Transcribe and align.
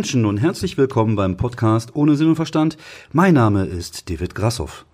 Menschen 0.00 0.24
und 0.24 0.38
herzlich 0.38 0.78
willkommen 0.78 1.14
beim 1.14 1.36
Podcast 1.36 1.94
Ohne 1.94 2.16
Sinn 2.16 2.28
und 2.28 2.36
Verstand. 2.36 2.78
Mein 3.12 3.34
Name 3.34 3.66
ist 3.66 4.08
David 4.08 4.34
Grassoff. 4.34 4.86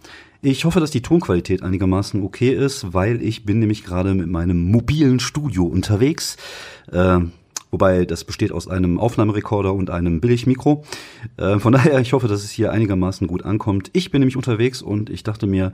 Ich 0.43 0.65
hoffe, 0.65 0.81
dass 0.81 0.91
die 0.91 1.01
Tonqualität 1.01 1.63
einigermaßen 1.63 2.25
okay 2.25 2.51
ist, 2.53 2.93
weil 2.93 3.23
ich 3.23 3.45
bin 3.45 3.61
nämlich 3.61 3.85
gerade 3.85 4.15
mit 4.15 4.27
meinem 4.27 4.69
mobilen 4.69 5.21
Studio 5.21 5.65
unterwegs. 5.65 6.39
Äh, 6.91 7.21
wobei 7.71 8.05
das 8.05 8.25
besteht 8.25 8.51
aus 8.51 8.67
einem 8.67 8.99
Aufnahmerekorder 8.99 9.73
und 9.73 9.91
einem 9.91 10.21
Billigmikro. 10.21 10.83
Äh, 11.37 11.61
von 11.61 11.73
daher, 11.73 12.01
ich 12.01 12.13
hoffe, 12.13 12.27
dass 12.27 12.43
es 12.43 12.51
hier 12.51 12.73
einigermaßen 12.73 13.29
gut 13.29 13.45
ankommt. 13.45 13.91
Ich 13.93 14.11
bin 14.11 14.23
nämlich 14.23 14.37
unterwegs 14.37 14.83
und 14.83 15.09
ich 15.09 15.23
dachte 15.23 15.47
mir, 15.47 15.73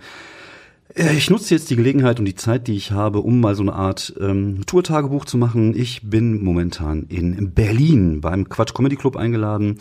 ich 0.95 1.30
nutze 1.30 1.55
jetzt 1.55 1.70
die 1.70 1.77
Gelegenheit 1.77 2.19
und 2.19 2.27
die 2.27 2.34
Zeit, 2.34 2.66
die 2.66 2.77
ich 2.77 2.91
habe, 2.91 3.20
um 3.20 3.41
mal 3.41 3.55
so 3.55 3.62
eine 3.62 3.73
Art 3.73 4.14
ähm, 4.20 4.66
Tourtagebuch 4.66 5.24
zu 5.24 5.38
machen. 5.38 5.74
Ich 5.74 6.02
bin 6.02 6.45
momentan 6.45 7.05
in 7.05 7.52
Berlin 7.52 8.20
beim 8.20 8.48
Quatsch 8.48 8.74
Comedy 8.74 8.97
Club 8.97 9.16
eingeladen. 9.16 9.78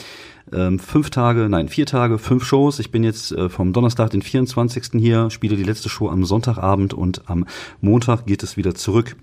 Ähm, 0.53 0.79
fünf 0.79 1.09
Tage, 1.09 1.49
nein, 1.49 1.67
vier 1.67 1.85
Tage, 1.85 2.17
fünf 2.17 2.45
Shows. 2.45 2.79
Ich 2.79 2.91
bin 2.91 3.03
jetzt 3.03 3.31
äh, 3.31 3.49
vom 3.49 3.73
Donnerstag, 3.73 4.11
den 4.11 4.21
24. 4.21 5.01
hier, 5.01 5.29
spiele 5.29 5.57
die 5.57 5.63
letzte 5.63 5.89
Show 5.89 6.09
am 6.09 6.23
Sonntagabend 6.23 6.93
und 6.93 7.29
am 7.29 7.45
Montag 7.81 8.25
geht 8.25 8.43
es 8.43 8.55
wieder 8.55 8.73
zurück 8.75 9.15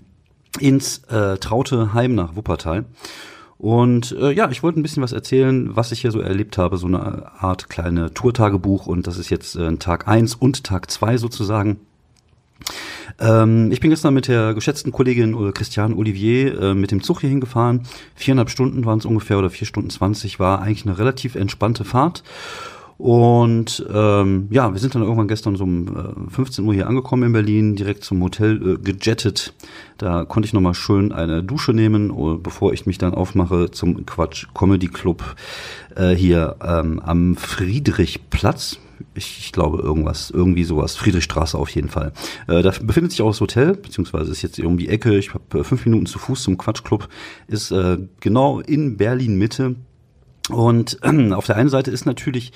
ins 0.59 0.99
äh, 1.09 1.37
traute 1.37 1.93
Heim 1.93 2.15
nach 2.15 2.35
Wuppertal. 2.35 2.85
Und 3.59 4.15
äh, 4.17 4.31
ja, 4.31 4.49
ich 4.49 4.63
wollte 4.63 4.79
ein 4.79 4.83
bisschen 4.83 5.03
was 5.03 5.11
erzählen, 5.11 5.75
was 5.75 5.91
ich 5.91 5.99
hier 5.99 6.11
so 6.11 6.21
erlebt 6.21 6.57
habe, 6.57 6.77
so 6.77 6.87
eine 6.87 7.29
Art 7.39 7.69
kleine 7.69 8.13
Tourtagebuch 8.13 8.87
und 8.87 9.05
das 9.05 9.17
ist 9.17 9.29
jetzt 9.29 9.57
äh, 9.57 9.75
Tag 9.75 10.07
eins 10.07 10.33
und 10.33 10.63
Tag 10.63 10.89
zwei 10.89 11.17
sozusagen. 11.17 11.77
Ähm, 13.19 13.69
ich 13.73 13.81
bin 13.81 13.89
gestern 13.89 14.13
mit 14.13 14.29
der 14.29 14.53
geschätzten 14.53 14.93
Kollegin 14.93 15.33
äh, 15.33 15.51
Christiane 15.51 15.93
Olivier 15.93 16.57
äh, 16.57 16.73
mit 16.73 16.91
dem 16.91 17.03
Zug 17.03 17.19
hier 17.19 17.29
hingefahren. 17.29 17.81
Viereinhalb 18.15 18.49
Stunden 18.49 18.85
waren 18.85 18.99
es 18.99 19.05
ungefähr 19.05 19.37
oder 19.37 19.49
vier 19.49 19.67
Stunden 19.67 19.89
zwanzig, 19.89 20.39
war 20.39 20.61
eigentlich 20.61 20.85
eine 20.85 20.97
relativ 20.97 21.35
entspannte 21.35 21.83
Fahrt. 21.83 22.23
Und 22.99 23.85
ähm, 23.93 24.49
ja, 24.51 24.73
wir 24.73 24.79
sind 24.81 24.93
dann 24.93 25.03
irgendwann 25.03 25.29
gestern 25.29 25.55
so 25.55 25.63
um 25.63 25.87
äh, 26.27 26.31
15 26.31 26.65
Uhr 26.65 26.73
hier 26.73 26.85
angekommen 26.85 27.23
in 27.23 27.31
Berlin, 27.31 27.75
direkt 27.77 28.03
zum 28.03 28.21
Hotel 28.21 28.73
äh, 28.73 28.77
gejettet. 28.77 29.53
Da 29.97 30.25
konnte 30.25 30.47
ich 30.47 30.51
nochmal 30.51 30.73
schön 30.73 31.13
eine 31.13 31.41
Dusche 31.41 31.71
nehmen, 31.71 32.11
uh, 32.11 32.37
bevor 32.37 32.73
ich 32.73 32.85
mich 32.85 32.97
dann 32.97 33.13
aufmache 33.13 33.71
zum 33.71 34.05
Quatsch 34.05 34.47
Comedy 34.53 34.89
Club 34.89 35.23
äh, 35.95 36.09
hier 36.09 36.57
ähm, 36.61 36.99
am 36.99 37.37
Friedrichplatz. 37.37 38.79
Ich, 39.13 39.39
ich 39.39 39.53
glaube 39.53 39.81
irgendwas, 39.81 40.29
irgendwie 40.29 40.65
sowas, 40.65 40.97
Friedrichstraße 40.97 41.57
auf 41.57 41.69
jeden 41.69 41.87
Fall. 41.87 42.11
Äh, 42.49 42.61
da 42.63 42.73
befindet 42.81 43.11
sich 43.11 43.21
auch 43.21 43.29
das 43.29 43.39
Hotel, 43.39 43.77
beziehungsweise 43.77 44.29
ist 44.29 44.41
jetzt 44.41 44.59
irgendwie 44.59 44.89
Ecke, 44.89 45.17
ich 45.17 45.33
habe 45.33 45.59
äh, 45.59 45.63
fünf 45.63 45.85
Minuten 45.85 46.05
zu 46.05 46.19
Fuß 46.19 46.43
zum 46.43 46.57
Quatschclub, 46.57 47.07
ist 47.47 47.71
äh, 47.71 47.97
genau 48.19 48.59
in 48.59 48.97
Berlin 48.97 49.37
Mitte. 49.37 49.77
Und 50.49 50.99
auf 51.33 51.45
der 51.45 51.55
einen 51.55 51.69
Seite 51.69 51.91
ist 51.91 52.05
natürlich 52.05 52.51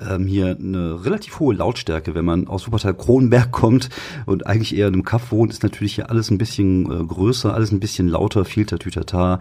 ähm, 0.00 0.26
hier 0.26 0.56
eine 0.58 1.04
relativ 1.04 1.40
hohe 1.40 1.54
Lautstärke. 1.54 2.14
Wenn 2.14 2.24
man 2.24 2.48
aus 2.48 2.66
Wuppertal 2.66 2.94
Kronenberg 2.94 3.50
kommt 3.50 3.88
und 4.26 4.46
eigentlich 4.46 4.76
eher 4.76 4.88
in 4.88 4.94
einem 4.94 5.04
Kaff 5.04 5.32
wohnt, 5.32 5.52
ist 5.52 5.62
natürlich 5.62 5.94
hier 5.94 6.10
alles 6.10 6.30
ein 6.30 6.38
bisschen 6.38 6.90
äh, 6.90 7.04
größer, 7.04 7.54
alles 7.54 7.72
ein 7.72 7.80
bisschen 7.80 8.08
lauter, 8.08 8.44
viel 8.44 8.66
Tatütata 8.66 9.40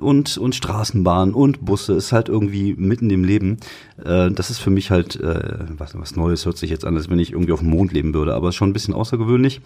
und, 0.00 0.38
und 0.38 0.54
Straßenbahn 0.54 1.32
und 1.34 1.64
Busse 1.64 1.94
ist 1.94 2.12
halt 2.12 2.28
irgendwie 2.28 2.74
mitten 2.74 3.10
im 3.10 3.24
Leben. 3.24 3.58
Äh, 4.04 4.30
das 4.30 4.50
ist 4.50 4.58
für 4.58 4.70
mich 4.70 4.90
halt 4.90 5.16
äh, 5.20 5.58
was, 5.76 5.98
was 5.98 6.16
Neues, 6.16 6.46
hört 6.46 6.58
sich 6.58 6.70
jetzt 6.70 6.84
an, 6.84 6.96
als 6.96 7.08
wenn 7.08 7.18
ich 7.18 7.32
irgendwie 7.32 7.52
auf 7.52 7.60
dem 7.60 7.70
Mond 7.70 7.92
leben 7.92 8.12
würde, 8.14 8.34
aber 8.34 8.48
ist 8.48 8.56
schon 8.56 8.70
ein 8.70 8.72
bisschen 8.74 8.94
außergewöhnlich. 8.94 9.60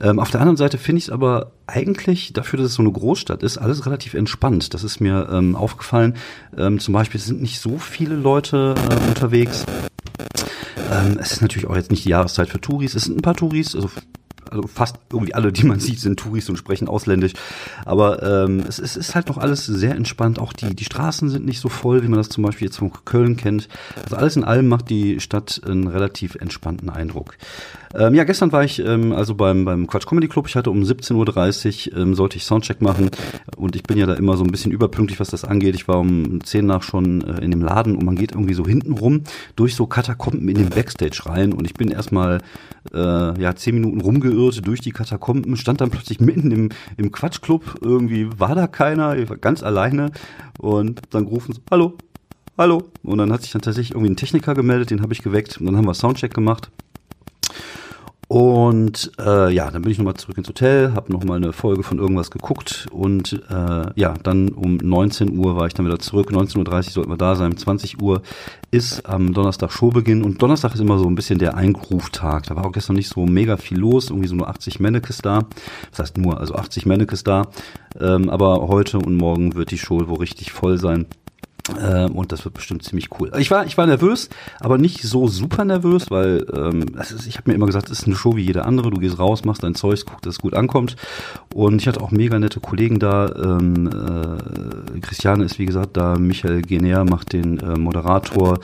Ähm, 0.00 0.18
auf 0.18 0.30
der 0.30 0.40
anderen 0.40 0.56
Seite 0.56 0.78
finde 0.78 0.98
ich 0.98 1.04
es 1.04 1.10
aber 1.10 1.52
eigentlich, 1.66 2.32
dafür, 2.32 2.58
dass 2.58 2.68
es 2.68 2.74
so 2.74 2.82
eine 2.82 2.92
Großstadt 2.92 3.42
ist, 3.42 3.58
alles 3.58 3.86
relativ 3.86 4.14
entspannt. 4.14 4.74
Das 4.74 4.84
ist 4.84 5.00
mir 5.00 5.28
ähm, 5.32 5.56
aufgefallen. 5.56 6.14
Ähm, 6.56 6.78
zum 6.80 6.94
Beispiel 6.94 7.20
sind 7.20 7.40
nicht 7.40 7.60
so 7.60 7.78
viele 7.78 8.14
Leute 8.14 8.74
äh, 8.76 9.08
unterwegs. 9.08 9.64
Ähm, 10.90 11.18
es 11.20 11.32
ist 11.32 11.42
natürlich 11.42 11.68
auch 11.68 11.76
jetzt 11.76 11.90
nicht 11.90 12.04
die 12.04 12.10
Jahreszeit 12.10 12.48
für 12.48 12.60
Touris. 12.60 12.94
Es 12.94 13.04
sind 13.04 13.18
ein 13.18 13.22
paar 13.22 13.36
Touris, 13.36 13.74
also 13.74 13.90
also 14.50 14.66
fast 14.66 14.96
irgendwie 15.12 15.34
alle, 15.34 15.52
die 15.52 15.64
man 15.64 15.80
sieht, 15.80 16.00
sind 16.00 16.18
Touris 16.18 16.48
und 16.48 16.56
sprechen 16.56 16.88
ausländisch. 16.88 17.32
Aber 17.84 18.22
ähm, 18.22 18.64
es, 18.68 18.78
es 18.78 18.96
ist 18.96 19.14
halt 19.14 19.28
noch 19.28 19.38
alles 19.38 19.66
sehr 19.66 19.94
entspannt. 19.94 20.38
Auch 20.38 20.52
die, 20.52 20.74
die 20.74 20.84
Straßen 20.84 21.28
sind 21.28 21.46
nicht 21.46 21.60
so 21.60 21.68
voll, 21.68 22.02
wie 22.02 22.08
man 22.08 22.18
das 22.18 22.28
zum 22.28 22.44
Beispiel 22.44 22.66
jetzt 22.66 22.78
von 22.78 22.92
Köln 23.04 23.36
kennt. 23.36 23.68
Also 24.02 24.16
alles 24.16 24.36
in 24.36 24.44
allem 24.44 24.68
macht 24.68 24.90
die 24.90 25.20
Stadt 25.20 25.60
einen 25.64 25.86
relativ 25.86 26.34
entspannten 26.34 26.90
Eindruck. 26.90 27.36
Ähm, 27.94 28.14
ja, 28.14 28.24
gestern 28.24 28.52
war 28.52 28.64
ich 28.64 28.78
ähm, 28.78 29.12
also 29.12 29.34
beim, 29.34 29.64
beim 29.64 29.86
Quatsch 29.86 30.06
Comedy 30.06 30.28
Club. 30.28 30.46
Ich 30.46 30.56
hatte 30.56 30.70
um 30.70 30.82
17.30 30.82 31.92
Uhr 31.92 31.98
ähm, 31.98 32.14
sollte 32.14 32.36
ich 32.36 32.44
Soundcheck 32.44 32.80
machen. 32.80 33.10
Und 33.56 33.76
ich 33.76 33.82
bin 33.82 33.98
ja 33.98 34.06
da 34.06 34.14
immer 34.14 34.36
so 34.36 34.44
ein 34.44 34.50
bisschen 34.50 34.72
überpünktlich, 34.72 35.18
was 35.20 35.30
das 35.30 35.44
angeht. 35.44 35.74
Ich 35.74 35.88
war 35.88 35.98
um 35.98 36.42
10 36.42 36.66
nach 36.66 36.82
schon 36.82 37.22
äh, 37.22 37.44
in 37.44 37.50
dem 37.50 37.62
Laden 37.62 37.96
und 37.96 38.04
man 38.04 38.16
geht 38.16 38.32
irgendwie 38.32 38.54
so 38.54 38.64
hinten 38.64 38.92
rum 38.92 39.22
durch 39.56 39.74
so 39.74 39.86
Katakomben 39.86 40.48
in 40.48 40.56
den 40.56 40.70
Backstage 40.70 41.22
rein. 41.26 41.52
Und 41.52 41.66
ich 41.66 41.74
bin 41.74 41.90
erstmal 41.90 42.40
äh, 42.94 43.40
ja, 43.40 43.54
10 43.54 43.74
Minuten 43.74 44.00
rumgeirrt 44.00 44.39
durch 44.48 44.80
die 44.80 44.92
Katakomben, 44.92 45.56
stand 45.56 45.80
dann 45.80 45.90
plötzlich 45.90 46.20
mitten 46.20 46.50
im, 46.50 46.68
im 46.96 47.12
Quatschclub. 47.12 47.78
Irgendwie 47.80 48.28
war 48.38 48.54
da 48.54 48.66
keiner, 48.66 49.16
ich 49.16 49.28
war 49.28 49.36
ganz 49.36 49.62
alleine. 49.62 50.10
Und 50.58 51.02
dann 51.10 51.26
gerufen 51.26 51.52
so, 51.52 51.60
hallo, 51.70 51.94
hallo. 52.56 52.84
Und 53.02 53.18
dann 53.18 53.32
hat 53.32 53.42
sich 53.42 53.52
dann 53.52 53.62
tatsächlich 53.62 53.92
irgendwie 53.94 54.12
ein 54.12 54.16
Techniker 54.16 54.54
gemeldet, 54.54 54.90
den 54.90 55.02
habe 55.02 55.12
ich 55.12 55.22
geweckt. 55.22 55.58
Und 55.58 55.66
dann 55.66 55.76
haben 55.76 55.86
wir 55.86 55.94
Soundcheck 55.94 56.34
gemacht. 56.34 56.70
Und 58.30 59.10
äh, 59.18 59.52
ja, 59.52 59.72
dann 59.72 59.82
bin 59.82 59.90
ich 59.90 59.98
nochmal 59.98 60.14
zurück 60.14 60.38
ins 60.38 60.46
Hotel, 60.46 60.92
habe 60.94 61.12
nochmal 61.12 61.38
eine 61.38 61.52
Folge 61.52 61.82
von 61.82 61.98
irgendwas 61.98 62.30
geguckt 62.30 62.86
und 62.92 63.42
äh, 63.50 63.86
ja, 63.96 64.14
dann 64.22 64.50
um 64.50 64.76
19 64.76 65.36
Uhr 65.36 65.56
war 65.56 65.66
ich 65.66 65.74
dann 65.74 65.84
wieder 65.84 65.98
zurück. 65.98 66.30
19.30 66.30 66.58
Uhr 66.60 66.82
sollten 66.92 67.10
wir 67.10 67.16
da 67.16 67.34
sein. 67.34 67.56
20 67.56 68.00
Uhr 68.00 68.22
ist 68.70 69.04
am 69.04 69.34
Donnerstag 69.34 69.72
Showbeginn 69.72 70.22
und 70.22 70.40
Donnerstag 70.40 70.74
ist 70.74 70.80
immer 70.80 70.96
so 70.96 71.06
ein 71.06 71.16
bisschen 71.16 71.40
der 71.40 71.56
Eingroove-Tag. 71.56 72.44
Da 72.44 72.54
war 72.54 72.66
auch 72.66 72.72
gestern 72.72 72.94
nicht 72.94 73.08
so 73.08 73.26
mega 73.26 73.56
viel 73.56 73.78
los, 73.78 74.10
irgendwie 74.10 74.28
so 74.28 74.36
nur 74.36 74.48
80 74.48 74.78
Mannekes 74.78 75.18
da. 75.18 75.46
Das 75.90 75.98
heißt 75.98 76.16
nur, 76.16 76.38
also 76.38 76.54
80 76.54 76.86
Mannekes 76.86 77.24
da. 77.24 77.48
Ähm, 78.00 78.30
aber 78.30 78.68
heute 78.68 78.98
und 78.98 79.16
morgen 79.16 79.56
wird 79.56 79.72
die 79.72 79.78
Show 79.78 80.06
wohl 80.06 80.18
richtig 80.18 80.52
voll 80.52 80.78
sein. 80.78 81.06
Ähm, 81.80 82.12
und 82.12 82.32
das 82.32 82.44
wird 82.44 82.54
bestimmt 82.54 82.82
ziemlich 82.82 83.08
cool. 83.18 83.30
Ich 83.38 83.50
war, 83.50 83.66
ich 83.66 83.76
war 83.76 83.86
nervös, 83.86 84.28
aber 84.60 84.78
nicht 84.78 85.02
so 85.02 85.28
super 85.28 85.64
nervös, 85.64 86.10
weil 86.10 86.46
ähm, 86.54 86.86
ist, 86.98 87.26
ich 87.26 87.36
habe 87.36 87.50
mir 87.50 87.54
immer 87.54 87.66
gesagt, 87.66 87.90
es 87.90 88.00
ist 88.00 88.06
eine 88.06 88.16
Show 88.16 88.36
wie 88.36 88.42
jede 88.42 88.64
andere. 88.64 88.90
Du 88.90 88.98
gehst 88.98 89.18
raus, 89.18 89.44
machst 89.44 89.62
dein 89.62 89.74
Zeug, 89.74 90.04
guckst, 90.06 90.26
dass 90.26 90.34
es 90.34 90.40
gut 90.40 90.54
ankommt. 90.54 90.96
Und 91.54 91.80
ich 91.80 91.88
hatte 91.88 92.00
auch 92.00 92.10
mega 92.10 92.38
nette 92.38 92.60
Kollegen 92.60 92.98
da. 92.98 93.28
Ähm, 93.34 93.88
äh, 93.88 95.00
Christiane 95.00 95.44
ist 95.44 95.58
wie 95.58 95.66
gesagt 95.66 95.96
da, 95.96 96.16
Michael 96.18 96.62
Gener 96.62 97.04
macht 97.04 97.32
den 97.32 97.58
äh, 97.58 97.78
Moderator. 97.78 98.58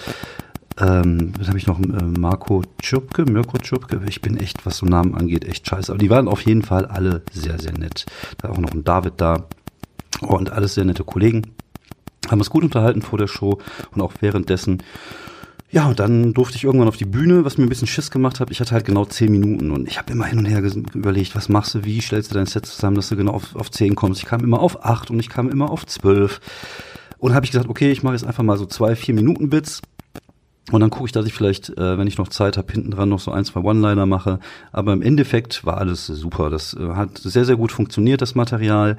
Ähm, 0.79 1.33
was 1.39 1.49
habe 1.49 1.59
ich 1.59 1.67
noch? 1.67 1.81
Äh, 1.81 2.03
Marco 2.19 2.63
Tschirpke, 2.81 3.25
Mirko 3.25 3.59
Tschirpke. 3.59 4.01
Ich 4.09 4.21
bin 4.21 4.37
echt, 4.37 4.67
was 4.67 4.79
so 4.79 4.87
Namen 4.87 5.15
angeht, 5.15 5.45
echt 5.47 5.67
scheiße. 5.67 5.91
Aber 5.91 5.99
die 5.99 6.11
waren 6.11 6.29
auf 6.29 6.43
jeden 6.43 6.63
Fall 6.63 6.85
alle 6.85 7.23
sehr, 7.33 7.59
sehr 7.59 7.73
nett. 7.73 8.07
Da 8.39 8.51
auch 8.51 8.59
noch 8.59 8.73
ein 8.73 8.85
David 8.85 9.15
da. 9.17 9.47
Und 10.21 10.51
alles 10.51 10.75
sehr 10.75 10.85
nette 10.85 11.05
Kollegen 11.05 11.43
haben 12.29 12.39
uns 12.39 12.51
gut 12.51 12.65
unterhalten 12.65 13.03
vor 13.03 13.19
der 13.19 13.29
Show 13.29 13.59
und 13.93 14.01
auch 14.01 14.13
währenddessen. 14.21 14.83
Ja, 15.71 15.87
und 15.89 15.99
dann 15.99 16.33
durfte 16.33 16.57
ich 16.57 16.65
irgendwann 16.65 16.89
auf 16.89 16.97
die 16.97 17.05
Bühne, 17.05 17.45
was 17.45 17.59
mir 17.59 17.65
ein 17.65 17.69
bisschen 17.69 17.89
Schiss 17.89 18.11
gemacht 18.11 18.39
hat. 18.39 18.51
Ich 18.51 18.61
hatte 18.61 18.71
halt 18.73 18.85
genau 18.85 19.05
zehn 19.05 19.33
Minuten 19.33 19.73
und 19.73 19.89
ich 19.89 19.99
habe 19.99 20.13
immer 20.13 20.25
hin 20.25 20.39
und 20.39 20.47
her 20.47 20.63
überlegt, 20.95 21.35
was 21.35 21.49
machst 21.49 21.75
du, 21.75 21.85
wie 21.85 22.01
stellst 22.01 22.31
du 22.31 22.35
dein 22.35 22.47
Set 22.47 22.67
zusammen, 22.67 22.97
dass 22.97 23.09
du 23.09 23.17
genau 23.17 23.33
auf, 23.33 23.57
auf 23.57 23.71
zehn 23.71 23.97
kommst. 23.97 24.23
Ich 24.23 24.29
kam 24.29 24.45
immer 24.45 24.61
auf 24.61 24.85
acht 24.85 25.11
und 25.11 25.19
ich 25.19 25.29
kam 25.29 25.51
immer 25.51 25.71
auf 25.71 25.85
zwölf. 25.85 26.41
Und 27.19 27.35
habe 27.35 27.45
ich 27.45 27.53
gesagt, 27.53 27.69
okay, 27.69 27.91
ich 27.91 28.03
mache 28.03 28.15
jetzt 28.15 28.27
einfach 28.27 28.45
mal 28.45 28.59
so 28.59 28.67
zwei, 28.67 28.95
vier 28.95 29.15
Minuten 29.15 29.51
Bits. 29.51 29.83
Und 30.73 30.81
dann 30.81 30.91
gucke 30.91 31.07
ich, 31.07 31.13
dass 31.13 31.27
ich 31.27 31.33
vielleicht, 31.33 31.71
äh, 31.71 31.97
wenn 31.97 32.09
ich 32.09 32.19
noch 32.19 32.29
Zeit 32.29 32.57
habe, 32.57 32.73
hinten 32.73 32.91
dran 32.91 33.09
noch 33.09 33.21
so 33.21 33.31
ein, 33.31 33.45
zwei 33.45 33.61
One-Liner 33.61 34.05
mache. 34.05 34.41
Aber 34.73 34.93
im 34.93 35.03
Endeffekt 35.03 35.65
war 35.65 35.79
alles 35.79 36.07
super. 36.07 36.51
Das 36.51 36.75
äh, 36.75 36.89
hat 36.95 37.19
sehr, 37.19 37.45
sehr 37.45 37.57
gut 37.57 37.71
funktioniert, 37.71 38.21
das 38.21 38.35
Material. 38.35 38.99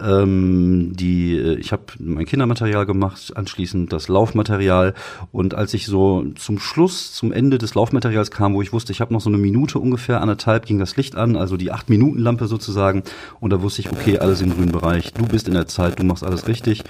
Ähm, 0.00 0.92
die, 0.94 1.36
äh, 1.36 1.54
ich 1.56 1.72
habe 1.72 1.84
mein 1.98 2.26
Kindermaterial 2.26 2.86
gemacht, 2.86 3.32
anschließend 3.34 3.92
das 3.92 4.08
Laufmaterial. 4.08 4.94
Und 5.32 5.54
als 5.54 5.74
ich 5.74 5.86
so 5.86 6.24
zum 6.34 6.58
Schluss, 6.58 7.12
zum 7.12 7.32
Ende 7.32 7.58
des 7.58 7.74
Laufmaterials 7.74 8.30
kam, 8.30 8.54
wo 8.54 8.62
ich 8.62 8.72
wusste, 8.72 8.92
ich 8.92 9.00
habe 9.00 9.12
noch 9.12 9.20
so 9.20 9.30
eine 9.30 9.38
Minute 9.38 9.78
ungefähr, 9.78 10.20
anderthalb, 10.20 10.66
ging 10.66 10.78
das 10.78 10.96
Licht 10.96 11.16
an, 11.16 11.36
also 11.36 11.56
die 11.56 11.72
acht 11.72 11.88
Minuten 11.88 12.18
Lampe 12.18 12.46
sozusagen. 12.46 13.02
Und 13.40 13.50
da 13.50 13.62
wusste 13.62 13.80
ich, 13.80 13.90
okay, 13.90 14.18
alles 14.18 14.40
im 14.42 14.54
grünen 14.54 14.72
Bereich. 14.72 15.12
Du 15.12 15.26
bist 15.26 15.48
in 15.48 15.54
der 15.54 15.66
Zeit, 15.66 15.98
du 15.98 16.04
machst 16.04 16.24
alles 16.24 16.46
richtig. 16.46 16.84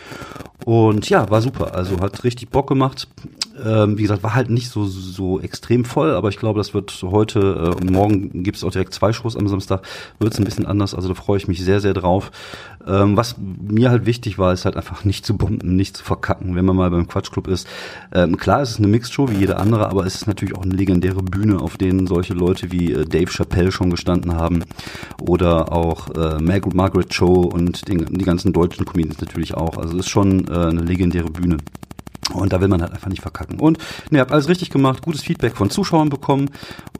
Und 0.64 1.08
ja, 1.08 1.30
war 1.30 1.42
super. 1.42 1.74
Also 1.74 2.00
hat 2.00 2.24
richtig 2.24 2.50
Bock 2.50 2.66
gemacht. 2.66 3.08
Ähm, 3.64 3.96
wie 3.96 4.02
gesagt, 4.02 4.22
war 4.22 4.34
halt 4.34 4.50
nicht 4.50 4.68
so, 4.68 4.84
so 4.84 5.40
extrem 5.40 5.84
voll, 5.84 6.10
aber 6.10 6.28
ich 6.28 6.36
glaube, 6.36 6.58
das 6.58 6.74
wird 6.74 7.02
heute 7.02 7.76
äh, 7.80 7.84
morgen 7.84 8.42
gibt 8.42 8.58
es 8.58 8.64
auch 8.64 8.70
direkt 8.70 8.92
zwei 8.92 9.12
Shows 9.12 9.36
am 9.36 9.48
Samstag, 9.48 9.82
wird 10.18 10.34
es 10.34 10.38
ein 10.38 10.44
bisschen 10.44 10.66
anders. 10.66 10.94
Also 10.94 11.08
da 11.08 11.14
freue 11.14 11.38
ich 11.38 11.48
mich 11.48 11.64
sehr, 11.64 11.80
sehr 11.80 11.94
drauf. 11.94 12.30
Ähm, 12.96 13.16
was 13.16 13.36
mir 13.38 13.90
halt 13.90 14.06
wichtig 14.06 14.38
war, 14.38 14.52
ist 14.52 14.64
halt 14.64 14.76
einfach 14.76 15.04
nicht 15.04 15.26
zu 15.26 15.36
bomben, 15.36 15.76
nicht 15.76 15.96
zu 15.96 16.04
verkacken, 16.04 16.56
wenn 16.56 16.64
man 16.64 16.76
mal 16.76 16.90
beim 16.90 17.06
Quatschclub 17.06 17.48
ist. 17.48 17.68
Ähm, 18.12 18.36
klar, 18.36 18.62
es 18.62 18.70
ist 18.70 18.78
eine 18.78 18.88
Mixed-Show 18.88 19.28
wie 19.30 19.36
jede 19.36 19.56
andere, 19.56 19.88
aber 19.88 20.06
es 20.06 20.14
ist 20.14 20.26
natürlich 20.26 20.56
auch 20.56 20.62
eine 20.62 20.74
legendäre 20.74 21.22
Bühne, 21.22 21.60
auf 21.60 21.76
denen 21.76 22.06
solche 22.06 22.34
Leute 22.34 22.72
wie 22.72 22.92
äh, 22.92 23.04
Dave 23.04 23.30
Chappelle 23.30 23.72
schon 23.72 23.90
gestanden 23.90 24.34
haben 24.34 24.64
oder 25.20 25.72
auch 25.72 26.08
äh, 26.10 26.40
Margaret, 26.40 26.74
Margaret 26.74 27.10
Cho 27.10 27.42
und 27.42 27.88
den, 27.88 28.06
die 28.06 28.24
ganzen 28.24 28.52
deutschen 28.52 28.86
Comedians 28.86 29.20
natürlich 29.20 29.54
auch. 29.54 29.76
Also 29.76 29.94
es 29.94 30.06
ist 30.06 30.10
schon 30.10 30.48
äh, 30.48 30.52
eine 30.52 30.82
legendäre 30.82 31.30
Bühne. 31.30 31.58
Und 32.32 32.52
da 32.52 32.60
will 32.60 32.68
man 32.68 32.82
halt 32.82 32.92
einfach 32.92 33.08
nicht 33.08 33.22
verkacken. 33.22 33.60
Und 33.60 33.78
ne, 34.10 34.20
hab 34.20 34.32
alles 34.32 34.48
richtig 34.48 34.70
gemacht, 34.70 35.02
gutes 35.02 35.22
Feedback 35.22 35.56
von 35.56 35.70
Zuschauern 35.70 36.08
bekommen, 36.08 36.50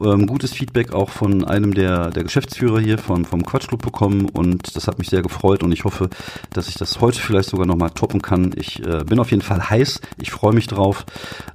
ähm, 0.01 0.25
gutes 0.25 0.53
Feedback 0.53 0.93
auch 0.93 1.09
von 1.09 1.43
einem 1.43 1.73
der, 1.73 2.11
der 2.11 2.23
Geschäftsführer 2.23 2.79
hier 2.79 2.97
vom, 2.97 3.25
vom 3.25 3.45
Quatschclub 3.45 3.81
bekommen 3.81 4.29
und 4.29 4.75
das 4.75 4.87
hat 4.87 4.99
mich 4.99 5.09
sehr 5.09 5.21
gefreut 5.21 5.63
und 5.63 5.71
ich 5.73 5.83
hoffe, 5.83 6.09
dass 6.53 6.69
ich 6.69 6.75
das 6.75 7.01
heute 7.01 7.19
vielleicht 7.19 7.49
sogar 7.49 7.65
nochmal 7.65 7.89
toppen 7.89 8.21
kann. 8.21 8.53
Ich 8.55 8.85
äh, 8.85 9.03
bin 9.03 9.19
auf 9.19 9.31
jeden 9.31 9.43
Fall 9.43 9.69
heiß, 9.69 9.99
ich 10.17 10.31
freue 10.31 10.53
mich 10.53 10.67
drauf, 10.67 11.05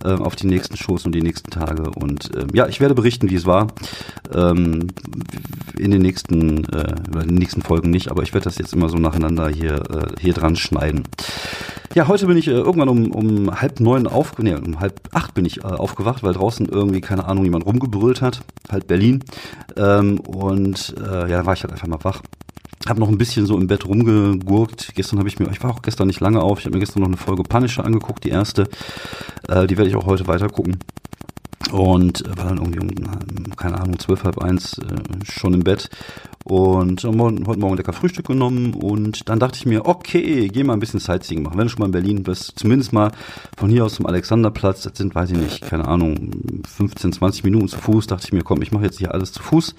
äh, 0.05 0.13
auf 0.13 0.37
die 0.37 0.47
nächsten 0.47 0.77
Shows 0.77 1.07
und 1.07 1.15
die 1.15 1.23
nächsten 1.23 1.51
Tage 1.51 1.91
und 1.91 2.35
äh, 2.37 2.47
ja, 2.53 2.69
ich 2.69 2.81
werde 2.81 2.95
berichten, 2.95 3.31
wie 3.31 3.37
es 3.37 3.47
war. 3.47 3.69
Ähm, 4.35 4.89
in 5.79 5.91
den 5.91 6.03
nächsten, 6.03 6.65
äh, 6.73 6.95
in 7.23 7.29
den 7.29 7.35
nächsten 7.37 7.63
Folgen 7.63 7.91
nicht, 7.91 8.11
aber 8.11 8.23
ich 8.23 8.35
werde 8.35 8.45
das 8.45 8.59
jetzt 8.59 8.75
immer 8.75 8.91
so 8.91 8.99
nacheinander 8.99 9.49
hier, 9.49 9.83
äh, 9.91 10.21
hier 10.21 10.35
dran 10.35 10.57
schneiden. 10.57 11.05
Ja, 11.95 12.09
heute 12.09 12.27
bin 12.27 12.39
ich 12.39 12.49
äh, 12.49 12.53
irgendwann 12.53 12.89
um, 12.89 13.11
um 13.11 13.61
halb 13.61 13.79
neun 13.79 14.07
auf, 14.07 14.39
nee, 14.39 14.55
um 14.55 14.81
halb 14.81 14.99
acht 15.13 15.35
bin 15.35 15.45
ich 15.45 15.59
äh, 15.59 15.67
aufgewacht, 15.67 16.23
weil 16.23 16.33
draußen 16.33 16.67
irgendwie, 16.67 17.03
keine 17.03 17.27
Ahnung, 17.27 17.45
jemand 17.45 17.67
rumgebrüllt 17.67 18.23
hat, 18.23 18.41
halt 18.71 18.87
Berlin. 18.87 19.23
Ähm, 19.77 20.19
und 20.21 20.95
äh, 20.99 21.31
ja, 21.31 21.39
da 21.39 21.47
war 21.47 21.53
ich 21.53 21.63
halt 21.63 21.73
einfach 21.73 21.89
mal 21.89 22.03
wach. 22.03 22.23
Hab 22.89 22.99
noch 22.99 23.09
ein 23.09 23.19
bisschen 23.19 23.45
so 23.45 23.59
im 23.59 23.67
Bett 23.67 23.87
rumgegurkt. 23.87 24.95
Gestern 24.95 25.19
habe 25.19 25.29
ich 25.29 25.39
mir, 25.39 25.51
ich 25.51 25.63
war 25.63 25.71
auch 25.71 25.83
gestern 25.83 26.07
nicht 26.07 26.21
lange 26.21 26.41
auf, 26.41 26.61
ich 26.61 26.65
habe 26.65 26.75
mir 26.75 26.81
gestern 26.81 27.01
noch 27.01 27.09
eine 27.09 27.19
Folge 27.19 27.43
Punisher 27.43 27.85
angeguckt, 27.85 28.25
die 28.25 28.31
erste. 28.31 28.69
Äh, 29.49 29.67
die 29.67 29.77
werde 29.77 29.91
ich 29.91 29.97
auch 29.97 30.07
heute 30.07 30.27
weiter 30.27 30.49
gucken. 30.49 30.79
Und 31.71 32.25
war 32.37 32.47
dann 32.49 32.59
irgendwie 32.59 32.81
um, 32.81 33.57
keine 33.57 33.81
Ahnung, 33.81 33.99
zwölf, 33.99 34.25
halb 34.25 34.39
eins 34.39 34.79
äh, 34.79 35.25
schon 35.25 35.55
im 35.55 35.61
Bett. 35.61 35.89
Und 36.45 37.05
heute 37.05 37.17
Morgen 37.61 37.77
lecker 37.77 37.93
Frühstück 37.93 38.27
genommen. 38.27 38.75
Und 38.75 39.29
dann 39.29 39.39
dachte 39.39 39.57
ich 39.57 39.67
mir, 39.67 39.87
okay, 39.87 40.49
geh 40.49 40.65
mal 40.65 40.75
ein 40.75 40.81
bisschen 40.81 41.01
Sightseeing 41.01 41.43
machen. 41.43 41.57
Wenn 41.57 41.67
du 41.67 41.71
schon 41.71 41.81
mal 41.81 41.87
in 41.87 41.93
Berlin 41.93 42.23
bist, 42.23 42.59
zumindest 42.59 42.93
mal 42.93 43.13
von 43.57 43.71
hier 43.71 43.85
aus 43.85 43.95
zum 43.95 44.07
Alexanderplatz, 44.07 44.83
das 44.83 44.99
sind, 44.99 45.15
weiß 45.15 45.31
ich 45.31 45.39
nicht, 45.39 45.63
keine 45.63 45.87
Ahnung, 45.87 46.31
15, 46.67 47.13
20 47.13 47.45
Minuten 47.45 47.69
zu 47.69 47.79
Fuß, 47.79 48.07
dachte 48.09 48.27
ich 48.27 48.33
mir, 48.33 48.43
komm, 48.43 48.63
ich 48.63 48.73
mache 48.73 48.85
jetzt 48.85 48.99
hier 48.99 49.15
alles 49.15 49.33
zu 49.33 49.43
Fuß 49.43 49.75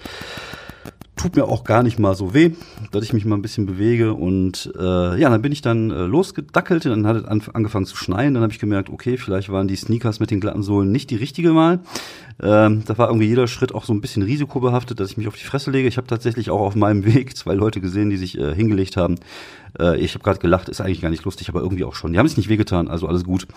tut 1.23 1.37
mir 1.37 1.45
auch 1.45 1.63
gar 1.63 1.83
nicht 1.83 1.99
mal 1.99 2.15
so 2.15 2.33
weh, 2.33 2.51
dass 2.91 3.05
ich 3.05 3.13
mich 3.13 3.23
mal 3.23 3.35
ein 3.35 3.41
bisschen 3.41 3.65
bewege. 3.65 4.13
Und 4.13 4.73
äh, 4.77 5.17
ja, 5.17 5.29
dann 5.29 5.41
bin 5.41 5.53
ich 5.53 5.61
dann 5.61 5.89
äh, 5.89 6.01
losgedackelt, 6.01 6.83
dann 6.85 7.07
hat 7.07 7.15
es 7.15 7.23
an, 7.23 7.41
angefangen 7.53 7.85
zu 7.85 7.95
schneien. 7.95 8.33
Dann 8.33 8.43
habe 8.43 8.51
ich 8.51 8.59
gemerkt, 8.59 8.89
okay, 8.89 9.15
vielleicht 9.15 9.49
waren 9.49 9.69
die 9.69 9.77
Sneakers 9.77 10.19
mit 10.19 10.31
den 10.31 10.41
glatten 10.41 10.63
Sohlen 10.63 10.91
nicht 10.91 11.09
die 11.11 11.15
richtige 11.15 11.55
Wahl. 11.55 11.79
Ähm, 12.41 12.83
da 12.85 12.97
war 12.97 13.07
irgendwie 13.07 13.27
jeder 13.27 13.47
Schritt 13.47 13.73
auch 13.73 13.85
so 13.85 13.93
ein 13.93 14.01
bisschen 14.01 14.23
risikobehaftet, 14.23 14.99
dass 14.99 15.11
ich 15.11 15.17
mich 15.17 15.29
auf 15.29 15.37
die 15.37 15.45
Fresse 15.45 15.71
lege. 15.71 15.87
Ich 15.87 15.95
habe 15.95 16.07
tatsächlich 16.07 16.49
auch 16.49 16.59
auf 16.59 16.75
meinem 16.75 17.05
Weg 17.05 17.37
zwei 17.37 17.53
Leute 17.53 17.79
gesehen, 17.79 18.09
die 18.09 18.17
sich 18.17 18.37
äh, 18.37 18.53
hingelegt 18.53 18.97
haben. 18.97 19.15
Äh, 19.79 19.99
ich 19.99 20.13
habe 20.13 20.23
gerade 20.23 20.39
gelacht, 20.39 20.69
ist 20.69 20.81
eigentlich 20.81 21.01
gar 21.01 21.09
nicht 21.09 21.23
lustig, 21.23 21.49
aber 21.49 21.61
irgendwie 21.61 21.83
auch 21.83 21.95
schon. 21.95 22.13
Die 22.13 22.19
haben 22.19 22.27
sich 22.27 22.37
nicht 22.37 22.49
wehgetan, 22.49 22.87
also 22.87 23.07
alles 23.07 23.23
gut. 23.23 23.47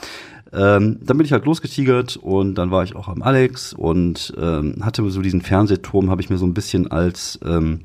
Ähm, 0.53 0.99
dann 1.03 1.17
bin 1.17 1.25
ich 1.25 1.33
halt 1.33 1.45
losgetigert 1.45 2.17
und 2.17 2.55
dann 2.55 2.71
war 2.71 2.85
ich 2.85 2.95
auch 2.95 3.09
am 3.09 3.23
Alex 3.23 3.73
und 3.73 4.33
ähm, 4.39 4.77
hatte 4.83 5.09
so 5.11 5.21
diesen 5.21 5.43
Fernsehturm, 5.43 6.09
habe 6.11 6.23
ich 6.23 6.31
mir 6.31 6.39
so 6.39 6.47
ein 6.47 6.55
bisschen 6.55 6.91
als 6.91 7.39
ähm, 7.57 7.81